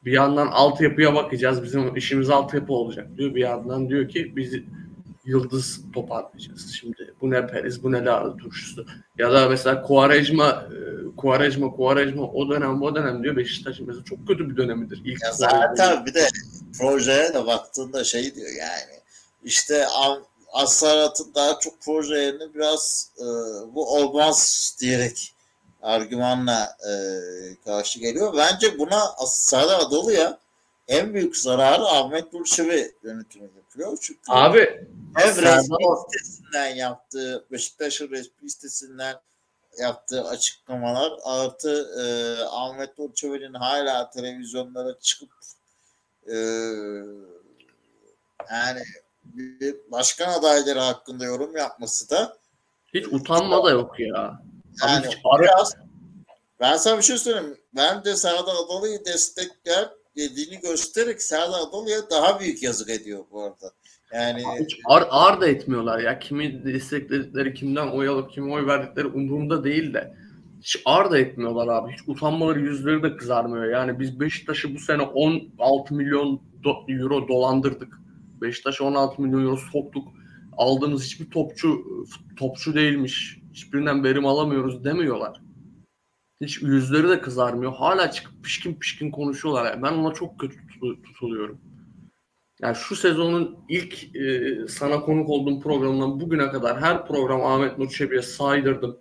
bir 0.04 0.12
yandan 0.12 0.46
altyapıya 0.46 1.14
bakacağız. 1.14 1.62
Bizim 1.62 1.96
işimiz 1.96 2.30
altyapı 2.30 2.72
olacak 2.72 3.06
diyor. 3.16 3.34
Bir 3.34 3.40
yandan 3.40 3.88
diyor 3.88 4.08
ki 4.08 4.36
biz 4.36 4.54
yıldız 5.24 5.80
toparlayacağız. 5.92 6.72
Şimdi 6.80 7.14
bu 7.20 7.30
ne 7.30 7.46
Periz, 7.46 7.82
bu 7.82 7.92
ne 7.92 8.04
Lara 8.04 8.36
turşusu. 8.36 8.86
Ya 9.18 9.32
da 9.32 9.48
mesela 9.48 9.82
Kuarejma, 9.82 10.48
e, 10.48 10.76
Kuarejma, 11.16 11.70
Kuarejma 11.70 12.22
o 12.22 12.50
dönem 12.50 12.82
o 12.82 12.94
dönem 12.94 13.22
diyor 13.22 13.36
Beşiktaş'ın 13.36 13.86
mesela 13.86 14.04
çok 14.04 14.28
kötü 14.28 14.50
bir 14.50 14.56
dönemidir. 14.56 15.02
İlk 15.04 15.22
ya 15.22 15.32
zaten 15.32 16.06
bir 16.06 16.14
de 16.14 16.28
projeye 16.78 17.34
de 17.34 17.46
baktığında 17.46 18.04
şey 18.04 18.34
diyor 18.34 18.50
yani 18.58 19.00
işte 19.44 19.86
Asarat'ın 20.52 21.34
daha 21.34 21.58
çok 21.58 21.80
projelerini 21.80 22.54
biraz 22.54 23.12
e, 23.18 23.24
bu 23.74 23.96
olmaz 23.96 24.76
diyerek 24.80 25.34
argümanla 25.82 26.76
e, 26.88 26.92
karşı 27.64 28.00
geliyor. 28.00 28.34
Bence 28.36 28.78
buna 28.78 29.00
Serdar 29.26 29.80
Adalı'ya 29.80 30.38
en 30.88 31.14
büyük 31.14 31.36
zararı 31.36 31.82
Ahmet 31.82 32.32
Burçevi 32.32 32.94
yönetimi 33.02 33.50
yapıyor. 33.56 33.98
Çünkü 34.00 34.20
Abi 34.28 34.86
hem 35.16 35.36
resmi 35.36 35.76
sitesinden 36.10 36.74
yaptığı 36.74 37.44
Beşiktaş'ın 37.50 38.10
resmi 38.10 38.50
sitesinden 38.50 39.16
yaptığı 39.78 40.24
açıklamalar 40.24 41.12
artı 41.24 41.90
e, 42.00 42.04
Ahmet 42.44 42.98
Burçevi'nin 42.98 43.54
hala 43.54 44.10
televizyonlara 44.10 44.98
çıkıp 45.00 45.30
e, 46.26 46.36
yani 48.50 48.82
bir 49.24 49.76
başkan 49.90 50.32
adayları 50.38 50.80
hakkında 50.80 51.24
yorum 51.24 51.56
yapması 51.56 52.10
da 52.10 52.36
hiç 52.94 53.06
utanma 53.06 53.64
da 53.64 53.70
yok 53.70 54.00
ya. 54.00 54.42
Yani 54.82 55.06
biraz, 55.40 55.74
ben 56.60 56.76
sana 56.76 56.98
bir 56.98 57.02
şey 57.02 57.18
söyleyeyim. 57.18 57.56
Ben 57.76 58.04
de 58.04 58.16
Serdar 58.16 58.54
Adalı'yı 58.64 59.04
destekler 59.04 59.88
dediğini 60.16 60.60
göstererek 60.60 61.22
Serdar 61.22 61.60
Adalı'ya 61.68 62.10
daha 62.10 62.40
büyük 62.40 62.62
yazık 62.62 62.90
ediyor 62.90 63.24
bu 63.30 63.42
arada. 63.42 63.72
Yani 64.12 64.42
hiç 64.60 64.76
ar, 64.88 65.04
ar 65.10 65.40
da 65.40 65.48
etmiyorlar 65.48 65.98
ya. 65.98 66.18
Kimi 66.18 66.64
destekledikleri, 66.64 67.54
kimden 67.54 67.86
oy 67.86 68.08
alıp 68.08 68.32
kime 68.32 68.52
oy 68.52 68.66
verdikleri 68.66 69.06
umurumda 69.06 69.64
değil 69.64 69.94
de. 69.94 70.14
Hiç 70.60 70.82
ar 70.84 71.10
da 71.10 71.18
etmiyorlar 71.18 71.68
abi. 71.68 71.92
Hiç 71.92 72.00
utanmaları 72.06 72.60
yüzleri 72.60 73.02
de 73.02 73.16
kızarmıyor. 73.16 73.64
Yani 73.64 74.00
biz 74.00 74.20
Beşiktaş'ı 74.20 74.74
bu 74.74 74.78
sene 74.78 75.02
16 75.02 75.94
milyon 75.94 76.42
do, 76.64 76.74
euro 76.88 77.28
dolandırdık. 77.28 78.00
Beşiktaş'a 78.42 78.84
16 78.84 79.22
milyon 79.22 79.44
euro 79.44 79.56
soktuk. 79.72 80.08
aldığımız 80.56 81.04
hiçbir 81.04 81.30
topçu 81.30 81.84
topçu 82.38 82.74
değilmiş. 82.74 83.39
Hiçbirinden 83.52 84.04
verim 84.04 84.26
alamıyoruz 84.26 84.84
demiyorlar. 84.84 85.40
Hiç 86.40 86.62
yüzleri 86.62 87.08
de 87.08 87.20
kızarmıyor. 87.20 87.72
Hala 87.72 88.10
çıkıp 88.10 88.44
pişkin 88.44 88.74
pişkin 88.74 89.10
konuşuyorlar. 89.10 89.64
Yani 89.64 89.82
ben 89.82 89.92
ona 89.92 90.14
çok 90.14 90.40
kötü 90.40 90.56
tutuluyorum. 91.04 91.60
Yani 92.62 92.76
şu 92.76 92.96
sezonun 92.96 93.58
ilk 93.68 94.16
e, 94.16 94.54
sana 94.68 95.00
konuk 95.00 95.28
olduğum 95.28 95.60
programından 95.60 96.20
bugüne 96.20 96.50
kadar 96.50 96.80
her 96.80 97.06
program 97.06 97.44
Ahmet 97.44 97.78
Nur 97.78 97.88
Çebi'ye 97.88 98.22
saydırdım. 98.22 98.96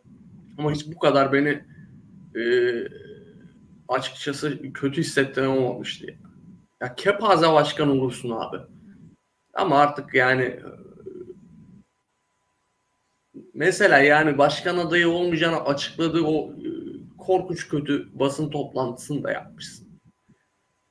Ama 0.57 0.71
hiç 0.71 0.87
bu 0.87 0.99
kadar 0.99 1.33
beni 1.33 1.63
e, 2.35 2.43
açıkçası 3.87 4.73
kötü 4.73 5.01
hissettiren 5.01 5.47
olmamıştı. 5.47 6.05
Ya 6.81 6.95
kepaze 6.95 7.53
başkan 7.53 7.89
olursun 7.89 8.29
abi. 8.29 8.57
Ama 9.53 9.77
artık 9.77 10.13
yani 10.13 10.59
mesela 13.59 13.97
yani 13.97 14.37
başkan 14.37 14.77
adayı 14.77 15.09
olmayacağını 15.09 15.65
açıkladığı 15.65 16.23
o 16.23 16.51
e, 16.51 16.69
korkunç 17.17 17.67
kötü 17.67 18.19
basın 18.19 18.49
toplantısını 18.49 19.23
da 19.23 19.31
yapmışsın. 19.31 20.01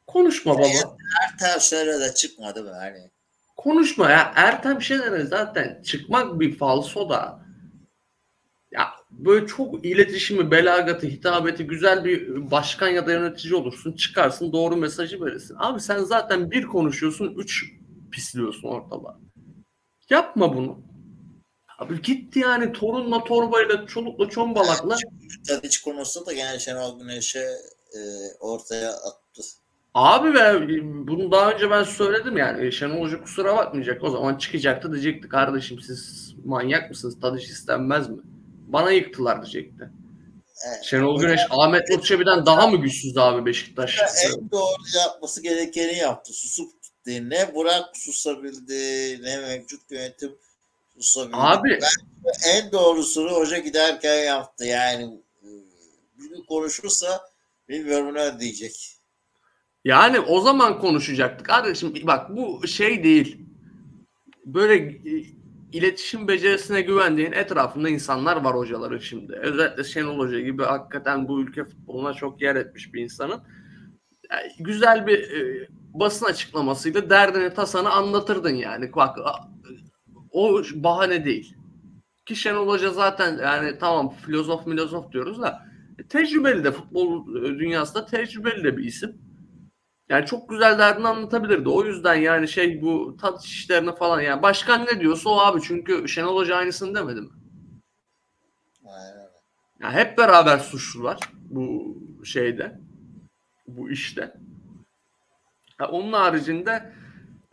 Konuşma 0.06 0.54
baba. 0.54 0.96
Ertem 1.22 1.60
şöyle 1.60 2.00
de 2.00 2.14
çıkmadı 2.14 2.62
mı 2.64 2.70
hani? 2.80 3.10
Konuşma 3.56 4.10
ya. 4.10 4.32
Ertem 4.36 4.82
Şener'e 4.82 5.24
zaten 5.24 5.82
çıkmak 5.82 6.40
bir 6.40 6.56
falso 6.56 7.08
da 7.08 7.40
ya 8.70 8.88
böyle 9.10 9.46
çok 9.46 9.86
iletişimi, 9.86 10.50
belagatı, 10.50 11.06
hitabeti 11.06 11.66
güzel 11.66 12.04
bir 12.04 12.50
başkan 12.50 12.88
ya 12.88 13.06
da 13.06 13.12
yönetici 13.12 13.54
olursun. 13.54 13.92
Çıkarsın 13.92 14.52
doğru 14.52 14.76
mesajı 14.76 15.24
verirsin. 15.24 15.56
Abi 15.58 15.80
sen 15.80 15.98
zaten 15.98 16.50
bir 16.50 16.62
konuşuyorsun, 16.62 17.34
üç 17.36 17.72
pisliyorsun 18.12 18.68
ortalığa. 18.68 19.18
Yapma 20.10 20.56
bunu. 20.56 20.87
Abi 21.78 22.02
gitti 22.02 22.38
yani 22.38 22.72
torunla 22.72 23.24
torbayla 23.24 23.86
çolukla 23.86 24.28
çombalakla. 24.28 24.96
Tadiç 25.48 25.82
konusunda 25.82 26.26
da 26.26 26.32
yani 26.32 26.60
Şenol 26.60 26.98
Güneş'e 26.98 27.48
e, 27.94 27.98
ortaya 28.40 28.90
attı. 28.90 29.42
Abi 29.94 30.34
ve 30.34 30.68
bunu 31.08 31.32
daha 31.32 31.52
önce 31.52 31.70
ben 31.70 31.82
söyledim 31.82 32.36
yani 32.36 32.72
Şenol 32.72 33.00
Hoca 33.00 33.22
kusura 33.22 33.56
bakmayacak 33.56 34.04
o 34.04 34.10
zaman 34.10 34.38
çıkacaktı 34.38 34.92
diyecekti 34.92 35.28
kardeşim 35.28 35.80
siz 35.80 36.34
manyak 36.44 36.90
mısınız 36.90 37.20
Tadiç 37.20 37.44
istenmez 37.44 38.10
mi? 38.10 38.18
Bana 38.66 38.90
yıktılar 38.90 39.42
diyecekti. 39.42 39.90
Evet. 40.68 40.84
Şenol 40.84 41.20
Güneş 41.20 41.40
Ahmet 41.50 41.90
Nurçebi'den 41.90 42.46
daha 42.46 42.66
mı 42.66 42.76
güçsüz 42.76 43.18
abi 43.18 43.46
Beşiktaş? 43.46 43.98
En 44.26 44.50
doğru 44.50 44.82
yapması 44.96 45.42
gerekeni 45.42 45.98
yaptı. 45.98 46.32
Susup 46.32 46.82
gitti. 46.82 47.30
Ne 47.30 47.54
Burak 47.54 47.96
susabildi 47.96 49.22
ne 49.22 49.38
mevcut 49.38 49.90
yönetim 49.90 50.38
susabildi. 51.00 51.36
Abi. 51.36 51.78
Ben 52.24 52.56
en 52.56 52.72
doğrusunu 52.72 53.30
hoca 53.30 53.58
giderken 53.58 54.24
yaptı. 54.24 54.64
Yani 54.64 55.20
bir 56.18 56.46
konuşursa 56.46 57.20
bilmiyorum 57.68 58.14
ne 58.14 58.40
diyecek. 58.40 58.98
Yani 59.84 60.20
o 60.20 60.40
zaman 60.40 60.80
konuşacaktık. 60.80 61.46
Kardeşim 61.46 61.94
bak 62.02 62.36
bu 62.36 62.66
şey 62.66 63.04
değil. 63.04 63.40
Böyle 64.44 65.00
iletişim 65.72 66.28
becerisine 66.28 66.80
güvendiğin 66.80 67.32
etrafında 67.32 67.88
insanlar 67.88 68.36
var 68.36 68.56
hocaların 68.56 68.98
şimdi. 68.98 69.32
Özellikle 69.32 69.84
Şenol 69.84 70.18
Hoca 70.18 70.40
gibi 70.40 70.62
hakikaten 70.62 71.28
bu 71.28 71.40
ülke 71.40 71.64
futboluna 71.64 72.14
çok 72.14 72.42
yer 72.42 72.56
etmiş 72.56 72.94
bir 72.94 73.02
insanın. 73.02 73.40
Yani 74.30 74.52
güzel 74.58 75.06
bir 75.06 75.18
e, 75.18 75.68
basın 75.94 76.26
açıklamasıyla 76.26 77.10
derdini 77.10 77.54
tasanı 77.54 77.90
anlatırdın 77.90 78.54
yani. 78.54 78.92
Bak 78.96 79.18
o 80.38 80.62
bahane 80.74 81.24
değil. 81.24 81.54
Ki 82.26 82.36
Şenol 82.36 82.68
Hoca 82.68 82.90
zaten 82.90 83.38
yani 83.38 83.78
tamam 83.78 84.10
filozof 84.10 84.64
filozof 84.64 85.12
diyoruz 85.12 85.42
da 85.42 85.68
tecrübeli 86.08 86.64
de 86.64 86.72
futbol 86.72 87.26
dünyasında 87.34 88.06
tecrübeli 88.06 88.64
de 88.64 88.76
bir 88.76 88.84
isim. 88.84 89.18
Yani 90.08 90.26
çok 90.26 90.48
güzel 90.48 90.78
derdini 90.78 91.08
anlatabilirdi. 91.08 91.68
O 91.68 91.84
yüzden 91.84 92.14
yani 92.14 92.48
şey 92.48 92.82
bu 92.82 93.16
tat 93.20 93.44
işlerini 93.44 93.94
falan 93.94 94.20
yani 94.20 94.42
başkan 94.42 94.86
ne 94.86 95.00
diyorsa 95.00 95.30
o 95.30 95.38
abi 95.38 95.60
çünkü 95.62 96.08
Şenol 96.08 96.36
Hoca 96.36 96.56
aynısını 96.56 96.94
demedi 96.94 97.20
mi? 97.20 97.30
Aynen. 98.86 99.28
Yani 99.82 99.94
hep 99.94 100.18
beraber 100.18 100.58
suçlular 100.58 101.18
bu 101.50 101.96
şeyde 102.24 102.80
bu 103.66 103.90
işte. 103.90 104.34
Ya 105.80 105.88
onun 105.88 106.12
haricinde 106.12 106.92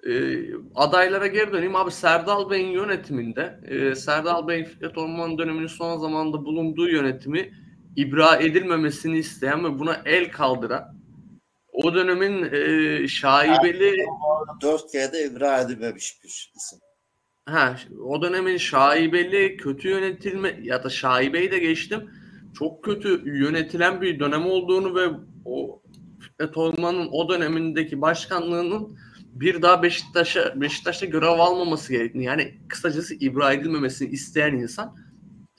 e, 0.06 0.44
adaylara 0.76 1.28
geri 1.28 1.54
döneyim 1.54 1.76
abi 1.76 1.91
Serdal 1.91 2.50
Bey'in 2.50 2.72
yönetiminde 2.72 3.60
e, 3.68 3.96
Serdal 3.96 4.48
Bey'in 4.48 4.63
Fikret 4.63 4.98
Orman 4.98 5.38
döneminin 5.38 5.68
son 5.68 5.98
zamanda 5.98 6.46
bulunduğu 6.46 6.89
yönetimi 6.89 7.54
ibra 7.96 8.36
edilmemesini 8.36 9.18
isteyen 9.18 9.63
ve 9.63 9.80
buna 9.80 10.02
el 10.06 10.32
kaldıran 10.32 10.96
o 11.76 11.94
dönemin 11.94 12.54
e, 12.54 13.08
şaibeli 13.08 14.06
dört 14.62 14.91
kere 14.91 15.13
de 15.13 15.26
ibra 15.26 15.62
edilmemiş 15.62 16.24
bir 16.24 16.52
isim. 16.56 16.80
Ha, 17.46 17.76
o 18.06 18.22
dönemin 18.22 18.58
şaibeli 18.58 19.58
kötü 19.58 19.89
yönetilme 19.89 20.60
ya 20.63 20.84
da 20.84 20.89
şaibeyi 20.89 21.52
de 21.52 21.60
geçtim. 21.60 22.10
Çok 22.58 22.84
kötü 22.84 23.22
yönetilen 23.26 24.02
bir 24.02 24.20
dönem 24.20 24.46
olduğunu 24.46 24.96
ve 24.96 25.10
o 25.46 25.82
Fikret 26.20 26.58
Orman'ın 26.58 27.10
o 27.12 27.30
dönemindeki 27.30 28.02
başkanlığının 28.02 28.98
bir 29.36 29.62
daha 29.62 29.84
Beşiktaş'a 29.84 30.62
Beşiktaş'ta 30.62 31.06
görev 31.06 31.28
almaması 31.28 31.93
gerektiğini 31.93 32.24
yani 32.24 32.58
kısacası 32.67 33.15
ibra 33.15 33.54
edilmemesini 33.54 34.10
isteyen 34.10 34.54
insan 34.54 34.95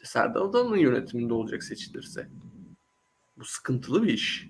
Serdar 0.02 0.40
Adalı'nın 0.40 0.76
yönetiminde 0.76 1.34
olacak 1.34 1.64
seçilirse. 1.64 2.28
Bu 3.36 3.44
sıkıntılı 3.44 4.02
bir 4.02 4.08
iş. 4.08 4.48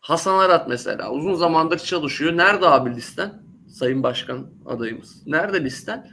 Hasan 0.00 0.38
Arat 0.38 0.68
mesela 0.68 1.10
uzun 1.10 1.34
zamandır 1.34 1.78
çalışıyor. 1.78 2.36
Nerede 2.36 2.66
abi 2.66 2.94
listen? 2.94 3.42
Sayın 3.68 4.02
Başkan 4.02 4.50
adayımız. 4.66 5.26
Nerede 5.26 5.64
listen? 5.64 6.10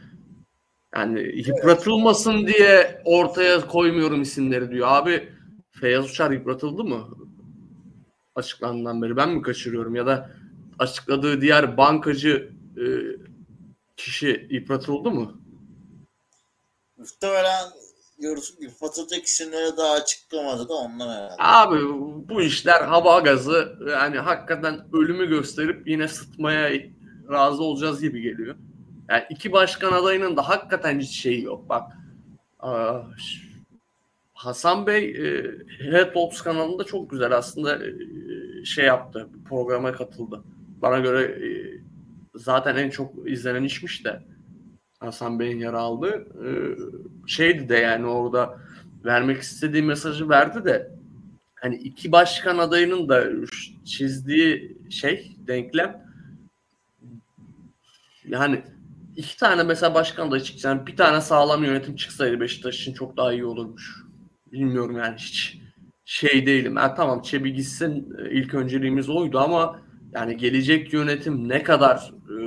Yani 0.96 1.20
yıpratılmasın 1.48 2.48
diye 2.48 3.02
ortaya 3.06 3.68
koymuyorum 3.68 4.22
isimleri 4.22 4.72
diyor. 4.72 4.88
Abi 4.89 5.30
Feyyaz 5.72 6.12
Uçar 6.12 6.32
yıpratıldı 6.32 6.84
mı? 6.84 7.08
Açıklandığından 8.36 9.02
beri 9.02 9.18
ben 9.18 9.30
mi 9.30 9.41
kaçırıyorum 9.41 9.96
ya 9.96 10.06
da 10.06 10.30
açıkladığı 10.80 11.42
diğer 11.42 11.78
bankacı 11.78 12.52
e, 12.78 12.84
kişi 13.98 14.48
yıpratıldı 14.50 15.12
mı? 15.12 15.40
Muhtemelen 16.98 17.64
Fatırcak 18.80 19.26
isimleri 19.26 19.78
daha 19.78 19.94
açıklamadı 19.94 20.70
da 20.70 20.74
ondan 20.74 21.08
herhalde. 21.08 21.36
Abi 21.38 21.80
bu 22.30 22.42
işler 22.42 22.82
hava 22.82 23.20
gazı 23.20 23.76
yani 23.90 24.18
hakikaten 24.18 24.80
ölümü 24.94 25.30
gösterip 25.30 25.88
yine 25.88 26.08
sıtmaya 26.08 26.82
razı 27.32 27.64
olacağız 27.64 28.02
gibi 28.02 28.22
geliyor. 28.22 28.56
Yani 29.10 29.24
iki 29.30 29.52
başkan 29.52 29.92
adayının 29.92 30.38
da 30.38 30.50
hakikaten 30.50 31.00
hiç 31.00 31.22
şeyi 31.22 31.44
yok. 31.44 31.70
Bak 31.70 31.92
Hasan 34.34 34.88
Bey 34.88 35.10
e, 35.10 35.52
Head 35.92 36.14
Talks 36.14 36.42
kanalında 36.42 36.84
çok 36.84 37.10
güzel 37.10 37.38
aslında 37.38 37.86
e, 37.86 37.92
şey 38.66 38.86
yaptı. 38.86 39.30
Programa 39.50 39.92
katıldı. 39.92 40.44
Bana 40.82 41.00
göre 41.00 41.24
e, 41.24 41.50
zaten 42.36 42.76
en 42.76 42.90
çok 42.90 43.30
izlenen 43.30 43.64
işmiş 43.64 44.06
de 44.06 44.22
Hasan 45.00 45.40
Bey'in 45.40 45.60
yer 45.60 45.74
aldı. 45.74 46.28
Ee, 46.46 46.78
şeydi 47.28 47.70
de 47.70 47.78
yani 47.78 48.06
orada 48.06 48.60
vermek 49.06 49.42
istediği 49.42 49.84
mesajı 49.84 50.30
verdi 50.30 50.66
de 50.66 50.92
hani 51.56 51.76
iki 51.76 52.12
başkan 52.12 52.58
adayının 52.58 53.10
da 53.10 53.26
çizdiği 53.86 54.78
şey 54.90 55.36
denklem 55.48 56.06
yani 58.28 58.64
iki 59.16 59.38
tane 59.38 59.64
mesela 59.64 59.94
başkan 59.94 60.32
da 60.32 60.40
çıksa 60.40 60.70
yani 60.70 60.88
bir 60.88 60.96
tane 60.96 61.22
sağlam 61.22 61.64
yönetim 61.64 61.96
çıksaydı 61.96 62.40
Beşiktaş 62.40 62.82
için 62.82 62.94
çok 62.94 63.18
daha 63.18 63.34
iyi 63.34 63.46
olurmuş. 63.46 64.04
Bilmiyorum 64.52 64.98
yani 64.98 65.16
hiç 65.18 65.60
şey 66.06 66.46
değilim. 66.46 66.76
Yani 66.78 66.94
tamam 66.98 67.22
Çebi 67.22 67.54
gitsin 67.54 68.16
ilk 68.32 68.54
önceliğimiz 68.54 69.10
oydu 69.10 69.40
ama 69.40 69.82
yani 70.15 70.38
gelecek 70.38 70.93
yönetim 70.93 71.49
ne 71.49 71.63
kadar 71.63 72.13
e, 72.30 72.38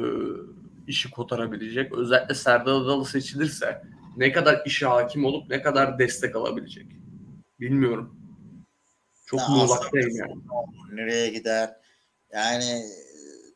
işi 0.87 1.11
kotarabilecek. 1.11 1.92
Özellikle 1.92 2.35
Serdar 2.35 2.72
Adalı 2.72 3.04
seçilirse 3.04 3.83
ne 4.16 4.33
kadar 4.33 4.62
işe 4.66 4.87
hakim 4.87 5.24
olup 5.24 5.50
ne 5.50 5.62
kadar 5.62 5.98
destek 5.98 6.37
alabilecek. 6.37 6.87
Bilmiyorum. 7.61 8.16
Çok 9.26 9.40
ya 9.40 9.48
muğlaktayım 9.48 10.16
yani. 10.16 10.35
Nereye 10.92 11.28
gider? 11.28 11.70
Yani 12.33 12.64
e, 12.64 12.83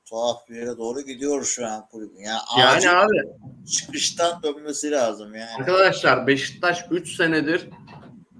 tuhaf 0.04 0.48
bir 0.48 0.56
yere 0.56 0.76
doğru 0.76 1.00
gidiyor 1.00 1.44
şu 1.44 1.66
an 1.66 1.86
kulübün. 1.88 2.20
Yani, 2.20 2.40
yani 2.58 2.90
abi 2.90 3.16
çıkıştan 3.72 4.42
dönmesi 4.42 4.90
lazım 4.90 5.34
yani. 5.34 5.50
Arkadaşlar 5.58 6.26
Beşiktaş 6.26 6.84
3 6.90 7.16
senedir 7.16 7.68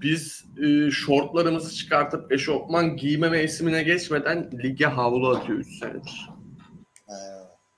biz 0.03 0.45
e, 0.63 0.91
şortlarımızı 0.91 1.75
çıkartıp 1.75 2.31
eşofman 2.31 2.97
giyme 2.97 3.29
mevsimine 3.29 3.83
geçmeden 3.83 4.49
lige 4.63 4.85
havlu 4.85 5.29
atıyor 5.29 5.59
3 5.59 5.67
senedir. 5.79 6.29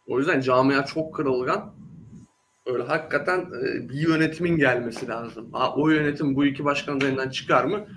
O 0.07 0.19
yüzden 0.19 0.41
camia 0.41 0.85
çok 0.85 1.15
kırılgan. 1.15 1.73
Öyle 2.65 2.83
hakikaten 2.83 3.39
e, 3.39 3.89
bir 3.89 4.07
yönetimin 4.07 4.57
gelmesi 4.57 5.07
lazım. 5.07 5.53
Ha, 5.53 5.73
o 5.75 5.89
yönetim 5.89 6.35
bu 6.35 6.45
iki 6.45 6.65
başkanın 6.65 7.01
elinden 7.01 7.29
çıkar 7.29 7.63
mı? 7.63 7.87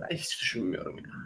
Ben 0.00 0.16
hiç 0.16 0.40
düşünmüyorum 0.40 0.96
ya. 0.96 1.23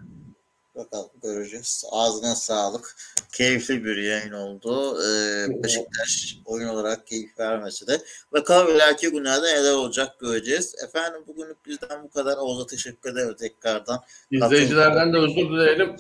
Bakalım 0.78 1.10
göreceğiz. 1.22 1.84
Ağzına 1.90 2.34
sağlık. 2.34 2.96
Keyifli 3.32 3.84
bir 3.84 3.96
yayın 3.96 4.32
oldu. 4.32 4.98
Ee, 5.02 5.62
Beşiktaş 5.62 6.38
oyun 6.44 6.68
olarak 6.68 7.06
keyif 7.06 7.38
vermesi 7.38 7.86
de. 7.86 8.00
Bakalım 8.32 8.76
ileriki 8.76 9.10
günlerde 9.10 9.46
neler 9.46 9.72
olacak 9.72 10.20
göreceğiz. 10.20 10.74
Efendim 10.84 11.20
bugünlük 11.26 11.66
bizden 11.66 12.02
bu 12.02 12.10
kadar. 12.10 12.36
Oğuz'a 12.36 12.66
teşekkür 12.66 13.12
ederim 13.12 13.36
tekrardan. 13.38 14.00
İzleyicilerden 14.30 15.12
de 15.12 15.16
özür 15.16 15.50
dileyelim. 15.50 15.96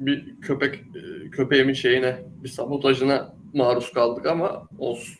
Bir 0.00 0.40
köpek 0.40 0.74
e, 0.74 1.30
köpeğimin 1.30 1.74
şeyine, 1.74 2.22
bir 2.42 2.48
sabotajına 2.48 3.34
maruz 3.54 3.92
kaldık 3.92 4.26
ama 4.26 4.68
olsun. 4.78 5.14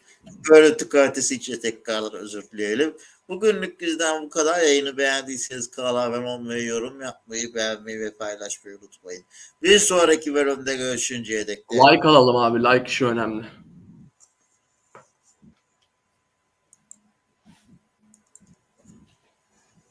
Görüntü 0.51 0.89
kalitesi 0.89 1.35
için 1.35 1.61
tekrardan 1.61 2.15
özür 2.15 2.51
dileyelim. 2.51 2.95
Bugünlük 3.29 3.81
bizden 3.81 4.23
bu 4.23 4.29
kadar. 4.31 4.61
Yayını 4.63 4.97
beğendiyseniz 4.97 5.71
kanala 5.71 6.01
abone 6.03 6.29
olmayı, 6.29 6.65
yorum 6.65 7.01
yapmayı, 7.01 7.55
beğenmeyi 7.55 8.01
ve 8.01 8.15
paylaşmayı 8.17 8.79
unutmayın. 8.79 9.25
Bir 9.63 9.79
sonraki 9.79 10.35
bölümde 10.35 10.77
görüşünceye 10.77 11.47
dek. 11.47 11.59
de- 11.59 11.77
Like 11.77 12.09
alalım 12.09 12.37
abi. 12.37 12.59
Like 12.59 12.85
işi 12.91 13.07
önemli. 13.07 13.47